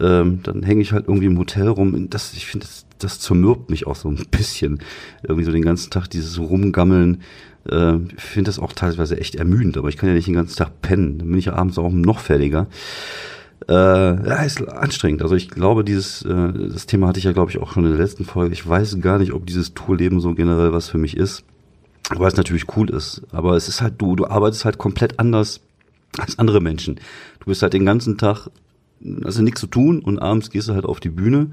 Ähm, 0.00 0.40
dann 0.42 0.62
hänge 0.62 0.82
ich 0.82 0.92
halt 0.92 1.08
irgendwie 1.08 1.26
im 1.26 1.38
Hotel 1.38 1.68
rum. 1.68 2.08
Das, 2.10 2.32
ich 2.34 2.46
finde, 2.46 2.66
das, 2.66 2.86
das 2.98 3.20
zermürbt 3.20 3.70
mich 3.70 3.86
auch 3.86 3.96
so 3.96 4.08
ein 4.08 4.26
bisschen. 4.30 4.80
Irgendwie 5.22 5.44
so 5.44 5.52
den 5.52 5.62
ganzen 5.62 5.90
Tag 5.90 6.08
dieses 6.08 6.38
Rumgammeln. 6.38 7.22
Äh, 7.68 7.96
ich 8.16 8.22
finde 8.22 8.48
das 8.48 8.58
auch 8.58 8.72
teilweise 8.72 9.18
echt 9.18 9.34
ermüdend, 9.34 9.76
aber 9.76 9.88
ich 9.88 9.96
kann 9.96 10.08
ja 10.08 10.14
nicht 10.14 10.28
den 10.28 10.34
ganzen 10.34 10.56
Tag 10.56 10.80
pennen. 10.80 11.18
Dann 11.18 11.28
bin 11.28 11.38
ich 11.38 11.46
ja 11.46 11.54
abends 11.54 11.78
auch 11.78 11.90
noch 11.90 12.20
fertiger. 12.20 12.68
Äh, 13.68 13.72
ja, 13.74 14.42
ist 14.42 14.66
anstrengend. 14.68 15.22
Also 15.22 15.34
ich 15.34 15.50
glaube, 15.50 15.84
dieses 15.84 16.22
äh, 16.22 16.52
das 16.72 16.86
Thema 16.86 17.08
hatte 17.08 17.18
ich 17.18 17.24
ja, 17.24 17.32
glaube 17.32 17.50
ich, 17.50 17.58
auch 17.58 17.72
schon 17.72 17.84
in 17.84 17.90
der 17.90 18.00
letzten 18.00 18.24
Folge. 18.24 18.52
Ich 18.52 18.66
weiß 18.66 19.00
gar 19.00 19.18
nicht, 19.18 19.32
ob 19.32 19.46
dieses 19.46 19.74
Tourleben 19.74 20.20
so 20.20 20.34
generell 20.34 20.72
was 20.72 20.88
für 20.88 20.98
mich 20.98 21.16
ist 21.16 21.44
weil 22.16 22.28
es 22.28 22.36
natürlich 22.36 22.76
cool 22.76 22.90
ist. 22.90 23.22
Aber 23.32 23.56
es 23.56 23.68
ist 23.68 23.80
halt, 23.80 23.94
du, 23.98 24.16
du 24.16 24.26
arbeitest 24.26 24.64
halt 24.64 24.78
komplett 24.78 25.18
anders 25.18 25.60
als 26.18 26.38
andere 26.38 26.60
Menschen. 26.60 26.96
Du 27.40 27.46
bist 27.46 27.62
halt 27.62 27.72
den 27.72 27.86
ganzen 27.86 28.18
Tag, 28.18 28.48
also 29.24 29.42
nichts 29.42 29.60
zu 29.60 29.66
tun 29.66 30.00
und 30.00 30.18
abends 30.18 30.50
gehst 30.50 30.68
du 30.68 30.74
halt 30.74 30.84
auf 30.84 31.00
die 31.00 31.08
Bühne, 31.08 31.50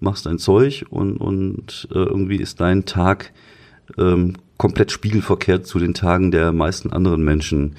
machst 0.00 0.26
dein 0.26 0.38
Zeug 0.38 0.86
und, 0.90 1.16
und 1.16 1.88
äh, 1.90 1.98
irgendwie 1.98 2.36
ist 2.36 2.60
dein 2.60 2.84
Tag 2.84 3.32
ähm, 3.98 4.34
komplett 4.56 4.92
spiegelverkehrt 4.92 5.66
zu 5.66 5.78
den 5.78 5.94
Tagen 5.94 6.30
der 6.30 6.52
meisten 6.52 6.92
anderen 6.92 7.24
Menschen, 7.24 7.76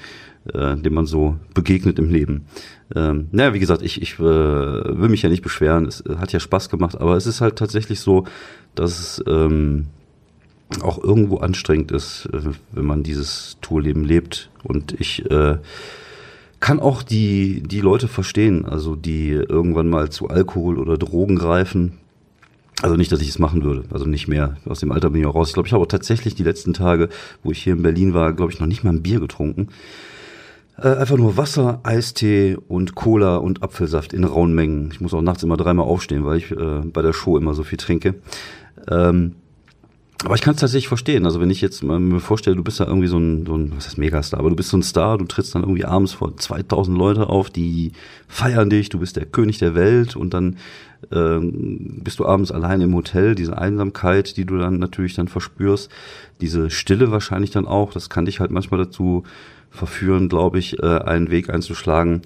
äh, 0.52 0.76
denen 0.76 0.94
man 0.94 1.06
so 1.06 1.36
begegnet 1.54 1.98
im 1.98 2.10
Leben. 2.10 2.46
Ähm, 2.94 3.28
naja, 3.32 3.54
wie 3.54 3.58
gesagt, 3.58 3.82
ich, 3.82 4.00
ich 4.00 4.18
äh, 4.18 4.22
will 4.22 5.08
mich 5.08 5.22
ja 5.22 5.28
nicht 5.28 5.42
beschweren, 5.42 5.86
es 5.86 6.04
hat 6.18 6.32
ja 6.32 6.40
Spaß 6.40 6.68
gemacht, 6.68 7.00
aber 7.00 7.16
es 7.16 7.26
ist 7.26 7.40
halt 7.40 7.56
tatsächlich 7.56 8.00
so, 8.00 8.24
dass 8.74 9.22
ähm, 9.26 9.86
auch 10.82 11.02
irgendwo 11.02 11.38
anstrengend 11.38 11.92
ist, 11.92 12.28
äh, 12.32 12.40
wenn 12.72 12.86
man 12.86 13.02
dieses 13.02 13.56
Tourleben 13.60 14.04
lebt. 14.04 14.50
Und 14.62 14.98
ich 15.00 15.28
äh, 15.30 15.58
kann 16.60 16.80
auch 16.80 17.02
die, 17.02 17.62
die 17.62 17.80
Leute 17.80 18.08
verstehen, 18.08 18.64
also 18.64 18.96
die 18.96 19.30
irgendwann 19.30 19.88
mal 19.88 20.10
zu 20.10 20.28
Alkohol 20.28 20.78
oder 20.78 20.98
Drogen 20.98 21.36
greifen. 21.36 21.98
Also 22.80 22.94
nicht, 22.94 23.10
dass 23.10 23.20
ich 23.20 23.28
es 23.28 23.40
machen 23.40 23.64
würde, 23.64 23.84
also 23.90 24.04
nicht 24.04 24.28
mehr. 24.28 24.56
Aus 24.64 24.80
dem 24.80 24.92
Alter 24.92 25.10
bin 25.10 25.20
ich 25.20 25.26
auch 25.26 25.34
raus. 25.34 25.48
Ich 25.48 25.54
glaube, 25.54 25.66
ich 25.66 25.72
habe 25.72 25.82
auch 25.82 25.88
tatsächlich 25.88 26.36
die 26.36 26.44
letzten 26.44 26.74
Tage, 26.74 27.08
wo 27.42 27.50
ich 27.50 27.62
hier 27.62 27.72
in 27.72 27.82
Berlin 27.82 28.14
war, 28.14 28.32
glaube 28.32 28.52
ich, 28.52 28.60
noch 28.60 28.68
nicht 28.68 28.84
mal 28.84 28.90
ein 28.90 29.02
Bier 29.02 29.18
getrunken. 29.18 29.68
Äh, 30.76 30.94
einfach 30.94 31.16
nur 31.16 31.36
Wasser, 31.36 31.80
Eistee 31.82 32.56
und 32.68 32.94
Cola 32.94 33.38
und 33.38 33.64
Apfelsaft 33.64 34.12
in 34.12 34.22
rauen 34.22 34.54
Mengen. 34.54 34.90
Ich 34.92 35.00
muss 35.00 35.12
auch 35.12 35.22
nachts 35.22 35.42
immer 35.42 35.56
dreimal 35.56 35.86
aufstehen, 35.86 36.24
weil 36.24 36.38
ich 36.38 36.52
äh, 36.52 36.82
bei 36.84 37.02
der 37.02 37.12
Show 37.12 37.36
immer 37.36 37.54
so 37.54 37.64
viel 37.64 37.78
trinke. 37.78 38.14
Ähm, 38.88 39.34
aber 40.24 40.34
ich 40.34 40.40
kann 40.40 40.54
es 40.54 40.60
tatsächlich 40.60 40.88
verstehen. 40.88 41.26
Also 41.26 41.40
wenn 41.40 41.50
ich 41.50 41.60
jetzt 41.60 41.82
mir 41.84 42.20
vorstelle, 42.20 42.56
du 42.56 42.64
bist 42.64 42.80
ja 42.80 42.86
irgendwie 42.86 43.06
so 43.06 43.18
ein, 43.18 43.46
so 43.46 43.56
ein, 43.56 43.72
was 43.76 43.86
heißt 43.86 43.98
Megastar, 43.98 44.40
aber 44.40 44.50
du 44.50 44.56
bist 44.56 44.70
so 44.70 44.76
ein 44.76 44.82
Star, 44.82 45.16
du 45.16 45.24
trittst 45.24 45.54
dann 45.54 45.62
irgendwie 45.62 45.84
abends 45.84 46.12
vor 46.12 46.36
2000 46.36 46.98
Leute 46.98 47.28
auf, 47.28 47.50
die 47.50 47.92
feiern 48.26 48.68
dich, 48.68 48.88
du 48.88 48.98
bist 48.98 49.16
der 49.16 49.26
König 49.26 49.58
der 49.58 49.76
Welt 49.76 50.16
und 50.16 50.34
dann 50.34 50.56
ähm, 51.12 52.00
bist 52.02 52.18
du 52.18 52.26
abends 52.26 52.50
allein 52.50 52.80
im 52.80 52.94
Hotel, 52.96 53.36
diese 53.36 53.56
Einsamkeit, 53.56 54.36
die 54.36 54.44
du 54.44 54.58
dann 54.58 54.78
natürlich 54.78 55.14
dann 55.14 55.28
verspürst, 55.28 55.88
diese 56.40 56.70
Stille 56.70 57.12
wahrscheinlich 57.12 57.52
dann 57.52 57.66
auch, 57.66 57.92
das 57.92 58.10
kann 58.10 58.24
dich 58.24 58.40
halt 58.40 58.50
manchmal 58.50 58.84
dazu 58.84 59.22
verführen, 59.70 60.28
glaube 60.28 60.58
ich, 60.58 60.82
äh, 60.82 60.98
einen 60.98 61.30
Weg 61.30 61.48
einzuschlagen, 61.48 62.22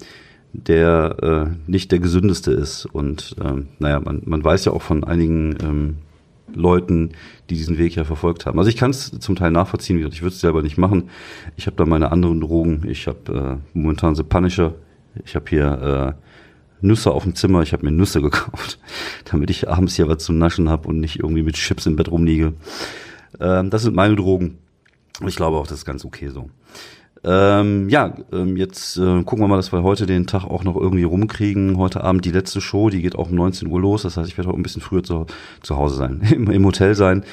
der 0.53 1.17
äh, 1.21 1.69
nicht 1.69 1.91
der 1.91 1.99
gesündeste 1.99 2.51
ist. 2.51 2.85
Und 2.85 3.35
ähm, 3.43 3.67
naja, 3.77 3.99
man, 3.99 4.23
man 4.25 4.43
weiß 4.43 4.65
ja 4.65 4.71
auch 4.71 4.81
von 4.81 5.03
einigen 5.03 5.57
ähm, 5.61 5.97
Leuten, 6.55 7.11
die 7.49 7.55
diesen 7.55 7.77
Weg 7.77 7.95
ja 7.95 8.03
verfolgt 8.03 8.45
haben. 8.45 8.57
Also 8.59 8.69
ich 8.69 8.77
kann 8.77 8.91
es 8.91 9.11
zum 9.19 9.35
Teil 9.35 9.51
nachvollziehen, 9.51 9.97
ich 10.07 10.21
würde 10.21 10.33
es 10.33 10.39
selber 10.39 10.61
nicht 10.61 10.77
machen. 10.77 11.09
Ich 11.55 11.65
habe 11.67 11.75
da 11.75 11.85
meine 11.85 12.11
anderen 12.11 12.41
Drogen. 12.41 12.83
Ich 12.87 13.07
habe 13.07 13.61
äh, 13.73 13.77
momentan 13.77 14.15
The 14.15 14.23
Punisher. 14.23 14.73
Ich 15.25 15.35
habe 15.35 15.45
hier 15.49 16.15
äh, 16.19 16.85
Nüsse 16.85 17.11
auf 17.11 17.23
dem 17.23 17.35
Zimmer. 17.35 17.61
Ich 17.61 17.73
habe 17.73 17.85
mir 17.85 17.91
Nüsse 17.91 18.21
gekauft, 18.21 18.79
damit 19.25 19.49
ich 19.49 19.69
abends 19.69 19.95
hier 19.95 20.07
was 20.07 20.23
zu 20.23 20.33
naschen 20.33 20.69
habe 20.69 20.87
und 20.87 20.99
nicht 20.99 21.19
irgendwie 21.19 21.43
mit 21.43 21.55
Chips 21.55 21.85
im 21.85 21.95
Bett 21.95 22.11
rumliege. 22.11 22.53
Ähm, 23.39 23.69
das 23.69 23.83
sind 23.83 23.95
meine 23.95 24.15
Drogen. 24.15 24.57
Ich 25.25 25.35
glaube 25.35 25.57
auch, 25.57 25.67
das 25.67 25.79
ist 25.79 25.85
ganz 25.85 26.05
okay 26.05 26.29
so. 26.29 26.49
Ähm, 27.25 27.87
ja, 27.87 28.13
ähm, 28.33 28.57
jetzt 28.57 28.97
äh, 28.97 29.23
gucken 29.23 29.39
wir 29.39 29.47
mal, 29.47 29.55
dass 29.55 29.71
wir 29.71 29.81
heute 29.81 30.05
den 30.05 30.27
Tag 30.27 30.43
auch 30.43 30.65
noch 30.65 30.75
irgendwie 30.75 31.03
rumkriegen. 31.03 31.77
Heute 31.77 32.03
Abend 32.03 32.25
die 32.25 32.31
letzte 32.31 32.59
Show, 32.59 32.89
die 32.89 33.01
geht 33.01 33.15
auch 33.15 33.29
um 33.29 33.35
19 33.35 33.69
Uhr 33.69 33.79
los. 33.79 34.01
Das 34.01 34.17
heißt, 34.17 34.29
ich 34.29 34.37
werde 34.37 34.49
auch 34.49 34.55
ein 34.55 34.63
bisschen 34.63 34.81
früher 34.81 35.03
zu, 35.03 35.25
zu 35.61 35.77
Hause 35.77 35.95
sein, 35.95 36.21
im, 36.33 36.51
im 36.51 36.65
Hotel 36.65 36.95
sein. 36.95 37.23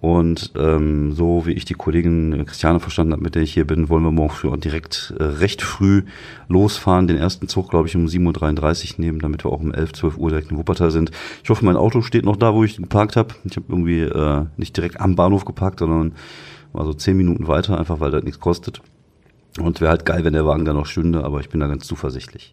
Und 0.00 0.50
ähm, 0.56 1.12
so 1.12 1.46
wie 1.46 1.52
ich 1.52 1.64
die 1.64 1.74
Kollegin 1.74 2.44
Christiane 2.44 2.80
verstanden 2.80 3.12
habe, 3.12 3.22
mit 3.22 3.36
der 3.36 3.42
ich 3.42 3.54
hier 3.54 3.64
bin, 3.64 3.88
wollen 3.88 4.02
wir 4.02 4.10
morgen 4.10 4.30
früh 4.30 4.48
auch 4.48 4.56
direkt 4.56 5.14
äh, 5.16 5.22
recht 5.22 5.62
früh 5.62 6.02
losfahren. 6.48 7.06
Den 7.06 7.16
ersten 7.16 7.46
Zug, 7.46 7.70
glaube 7.70 7.86
ich, 7.86 7.94
um 7.94 8.06
7.33 8.06 8.94
Uhr 8.94 9.04
nehmen, 9.04 9.20
damit 9.20 9.44
wir 9.44 9.52
auch 9.52 9.60
um 9.60 9.72
11, 9.72 9.92
12 9.92 10.18
Uhr 10.18 10.30
direkt 10.30 10.50
in 10.50 10.58
Wuppertal 10.58 10.90
sind. 10.90 11.12
Ich 11.44 11.50
hoffe, 11.50 11.64
mein 11.64 11.76
Auto 11.76 12.02
steht 12.02 12.24
noch 12.24 12.36
da, 12.36 12.52
wo 12.52 12.64
ich 12.64 12.78
geparkt 12.78 13.14
habe. 13.14 13.34
Ich 13.44 13.56
habe 13.56 13.66
irgendwie 13.68 14.00
äh, 14.00 14.46
nicht 14.56 14.76
direkt 14.76 15.00
am 15.00 15.14
Bahnhof 15.14 15.44
geparkt, 15.44 15.78
sondern 15.78 16.14
war 16.72 16.84
so 16.84 16.94
zehn 16.94 17.16
Minuten 17.16 17.46
weiter, 17.46 17.78
einfach 17.78 18.00
weil 18.00 18.10
das 18.10 18.24
nichts 18.24 18.40
kostet. 18.40 18.82
Und 19.58 19.80
wäre 19.80 19.90
halt 19.90 20.04
geil, 20.04 20.24
wenn 20.24 20.34
der 20.34 20.46
Wagen 20.46 20.64
da 20.64 20.72
noch 20.72 20.86
stünde, 20.86 21.24
aber 21.24 21.40
ich 21.40 21.48
bin 21.48 21.60
da 21.60 21.66
ganz 21.66 21.86
zuversichtlich. 21.86 22.52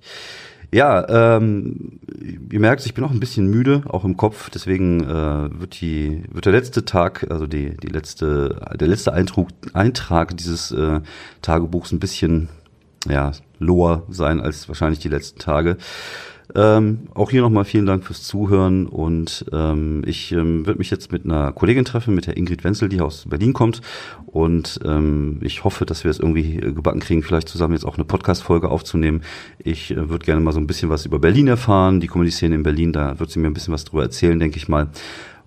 Ja, 0.74 1.08
ähm, 1.36 2.00
ihr 2.52 2.60
merkt, 2.60 2.84
ich 2.86 2.96
bin 2.96 3.04
auch 3.04 3.12
ein 3.12 3.20
bisschen 3.20 3.46
müde, 3.46 3.84
auch 3.88 4.04
im 4.06 4.18
Kopf. 4.18 4.50
Deswegen 4.50 5.04
äh, 5.04 5.60
wird 5.60 5.80
die 5.82 6.24
wird 6.32 6.46
der 6.46 6.54
letzte 6.54 6.84
Tag, 6.84 7.28
also 7.30 7.46
die 7.46 7.78
die 7.78 7.90
letzte 7.90 8.60
der 8.80 8.88
letzte 8.88 9.14
Eintrag, 9.14 9.50
Eintrag 9.74 10.36
dieses 10.36 10.72
äh, 10.72 11.02
Tagebuchs 11.44 11.92
ein 11.92 12.00
bisschen 12.00 12.50
ja 13.08 13.34
lower 13.60 14.02
sein 14.10 14.42
als 14.42 14.68
wahrscheinlich 14.68 14.98
die 14.98 15.10
letzten 15.10 15.38
Tage. 15.38 15.78
Ähm, 16.56 17.08
auch 17.16 17.32
hier 17.32 17.42
nochmal 17.42 17.66
vielen 17.66 17.88
Dank 17.88 18.04
fürs 18.04 18.22
Zuhören 18.22 18.86
und 18.86 19.46
ähm, 19.52 20.04
ich 20.06 20.32
ähm, 20.32 20.68
würde 20.68 20.78
mich 20.78 20.92
jetzt 20.92 21.12
mit 21.12 21.26
einer 21.26 21.52
Kollegin 21.52 21.84
treffen, 21.84 22.14
mit 22.14 22.28
der 22.28 22.38
Ingrid 22.38 22.64
Wenzel, 22.64 22.90
die 22.90 23.02
aus 23.02 23.26
Berlin 23.28 23.54
kommt 23.54 23.82
und 24.28 24.80
ähm, 24.86 25.40
ich 25.42 25.64
hoffe, 25.64 25.88
dass 25.88 26.04
wir 26.04 26.12
es 26.12 26.20
irgendwie 26.20 26.58
gebacken 26.58 27.00
kriegen, 27.00 27.24
vielleicht 27.24 27.50
zusammen 27.50 27.74
jetzt 27.74 27.86
auch 27.86 27.96
eine 27.96 28.06
Podcast-Folge 28.06 28.70
aufzunehmen. 28.70 29.22
Ich 29.58 29.92
äh, 29.92 30.10
würde 30.10 30.26
gerne 30.26 30.42
mal 30.42 30.52
so 30.52 30.60
ein 30.60 30.68
bisschen 30.68 30.90
was 30.92 31.08
über 31.08 31.18
Berlin 31.18 31.48
erfahren, 31.48 32.00
die 32.00 32.08
Comedy-Szene 32.08 32.54
in 32.54 32.64
Berlin, 32.64 32.94
da 32.94 33.20
wird 33.20 33.32
sie 33.32 33.40
mir 33.40 33.48
ein 33.48 33.56
bisschen 33.56 33.74
was 33.74 33.86
drüber 33.86 34.04
erzählen, 34.04 34.38
denke 34.38 34.58
ich 34.58 34.68
mal. 34.68 34.90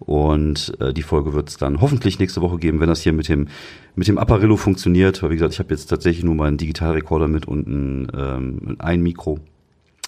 Und 0.01 0.77
äh, 0.81 0.93
die 0.93 1.03
Folge 1.03 1.35
wird 1.35 1.49
es 1.49 1.57
dann 1.57 1.81
hoffentlich 1.81 2.19
nächste 2.19 2.43
Woche 2.43 2.59
geben, 2.59 2.81
wenn 2.81 2.89
das 2.89 3.01
hier 3.01 3.13
mit 3.13 3.29
dem 3.29 3.49
mit 3.95 4.09
dem 4.09 4.19
Apparillo 4.19 4.57
funktioniert. 4.57 5.23
Weil 5.23 5.31
wie 5.31 5.37
gesagt, 5.37 5.55
ich 5.55 5.59
habe 5.59 5.71
jetzt 5.71 5.87
tatsächlich 5.87 6.25
nur 6.25 6.35
meinen 6.35 6.59
Digitalrekorder 6.59 7.29
mit 7.29 7.47
und 7.47 7.67
ein, 7.67 8.09
ähm, 8.15 8.77
ein 8.79 9.01
Mikro 9.01 9.41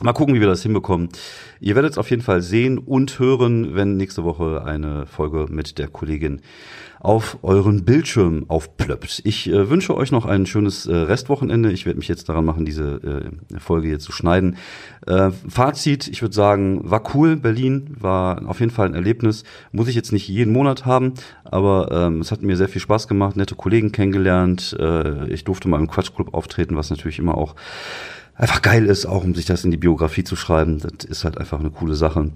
Mal 0.01 0.13
gucken, 0.13 0.37
wie 0.37 0.41
wir 0.41 0.47
das 0.47 0.63
hinbekommen. 0.63 1.09
Ihr 1.59 1.75
werdet 1.75 1.91
es 1.91 1.99
auf 1.99 2.11
jeden 2.11 2.23
Fall 2.23 2.41
sehen 2.41 2.79
und 2.79 3.19
hören, 3.19 3.75
wenn 3.75 3.97
nächste 3.97 4.23
Woche 4.23 4.63
eine 4.65 5.07
Folge 5.07 5.47
mit 5.51 5.77
der 5.77 5.89
Kollegin 5.89 6.41
auf 7.01 7.39
euren 7.43 7.85
Bildschirm 7.85 8.45
aufplöppt. 8.47 9.23
Ich 9.25 9.49
äh, 9.49 9.71
wünsche 9.71 9.97
euch 9.97 10.13
noch 10.13 10.25
ein 10.25 10.47
schönes 10.47 10.87
äh, 10.87 10.95
Restwochenende. 10.95 11.73
Ich 11.73 11.85
werde 11.85 11.99
mich 11.99 12.07
jetzt 12.07 12.29
daran 12.29 12.45
machen, 12.45 12.65
diese 12.65 13.33
äh, 13.55 13.59
Folge 13.59 13.89
hier 13.89 13.99
zu 13.99 14.13
schneiden. 14.13 14.57
Äh, 15.09 15.33
Fazit, 15.49 16.07
ich 16.07 16.23
würde 16.23 16.35
sagen, 16.35 16.81
war 16.89 17.03
cool. 17.15 17.35
Berlin 17.35 17.97
war 17.99 18.49
auf 18.49 18.61
jeden 18.61 18.73
Fall 18.73 18.87
ein 18.87 18.95
Erlebnis. 18.95 19.43
Muss 19.73 19.89
ich 19.89 19.97
jetzt 19.97 20.13
nicht 20.13 20.29
jeden 20.29 20.53
Monat 20.53 20.87
haben, 20.87 21.15
aber 21.45 21.91
ähm, 21.91 22.21
es 22.21 22.31
hat 22.31 22.43
mir 22.43 22.57
sehr 22.57 22.69
viel 22.69 22.81
Spaß 22.81 23.09
gemacht, 23.09 23.37
nette 23.37 23.57
Kollegen 23.57 23.91
kennengelernt. 23.91 24.77
Äh, 24.79 25.29
ich 25.33 25.43
durfte 25.43 25.69
mal 25.69 25.81
im 25.81 25.89
Quatschclub 25.89 26.35
auftreten, 26.35 26.77
was 26.77 26.91
natürlich 26.91 27.19
immer 27.19 27.37
auch 27.37 27.57
einfach 28.39 28.63
geil 28.63 28.87
ist, 28.87 29.05
auch 29.05 29.25
um 29.25 29.35
sich 29.35 29.45
das 29.45 29.65
in 29.65 29.71
die 29.71 29.77
Biografie 29.77 30.25
zu 30.25 30.37
schreiben. 30.37 30.79
Das 30.79 31.05
ist 31.05 31.25
halt 31.25 31.37
einfach 31.37 31.61
eine 31.61 31.71
coole 31.71 31.95
Sache. 31.95 32.31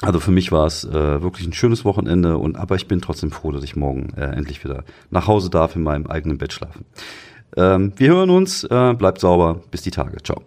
Also 0.00 0.20
für 0.20 0.30
mich 0.30 0.52
war 0.52 0.66
es 0.66 0.84
äh, 0.84 1.22
wirklich 1.22 1.46
ein 1.48 1.52
schönes 1.52 1.84
Wochenende 1.84 2.38
und 2.38 2.56
aber 2.56 2.76
ich 2.76 2.86
bin 2.86 3.00
trotzdem 3.00 3.32
froh, 3.32 3.50
dass 3.50 3.64
ich 3.64 3.74
morgen 3.74 4.12
äh, 4.16 4.26
endlich 4.26 4.62
wieder 4.62 4.84
nach 5.10 5.26
Hause 5.26 5.50
darf 5.50 5.74
in 5.74 5.82
meinem 5.82 6.06
eigenen 6.06 6.38
Bett 6.38 6.52
schlafen. 6.52 6.84
Ähm, 7.56 7.92
wir 7.96 8.10
hören 8.10 8.30
uns, 8.30 8.62
äh, 8.62 8.94
bleibt 8.94 9.20
sauber, 9.20 9.60
bis 9.72 9.82
die 9.82 9.90
Tage. 9.90 10.18
Ciao. 10.22 10.42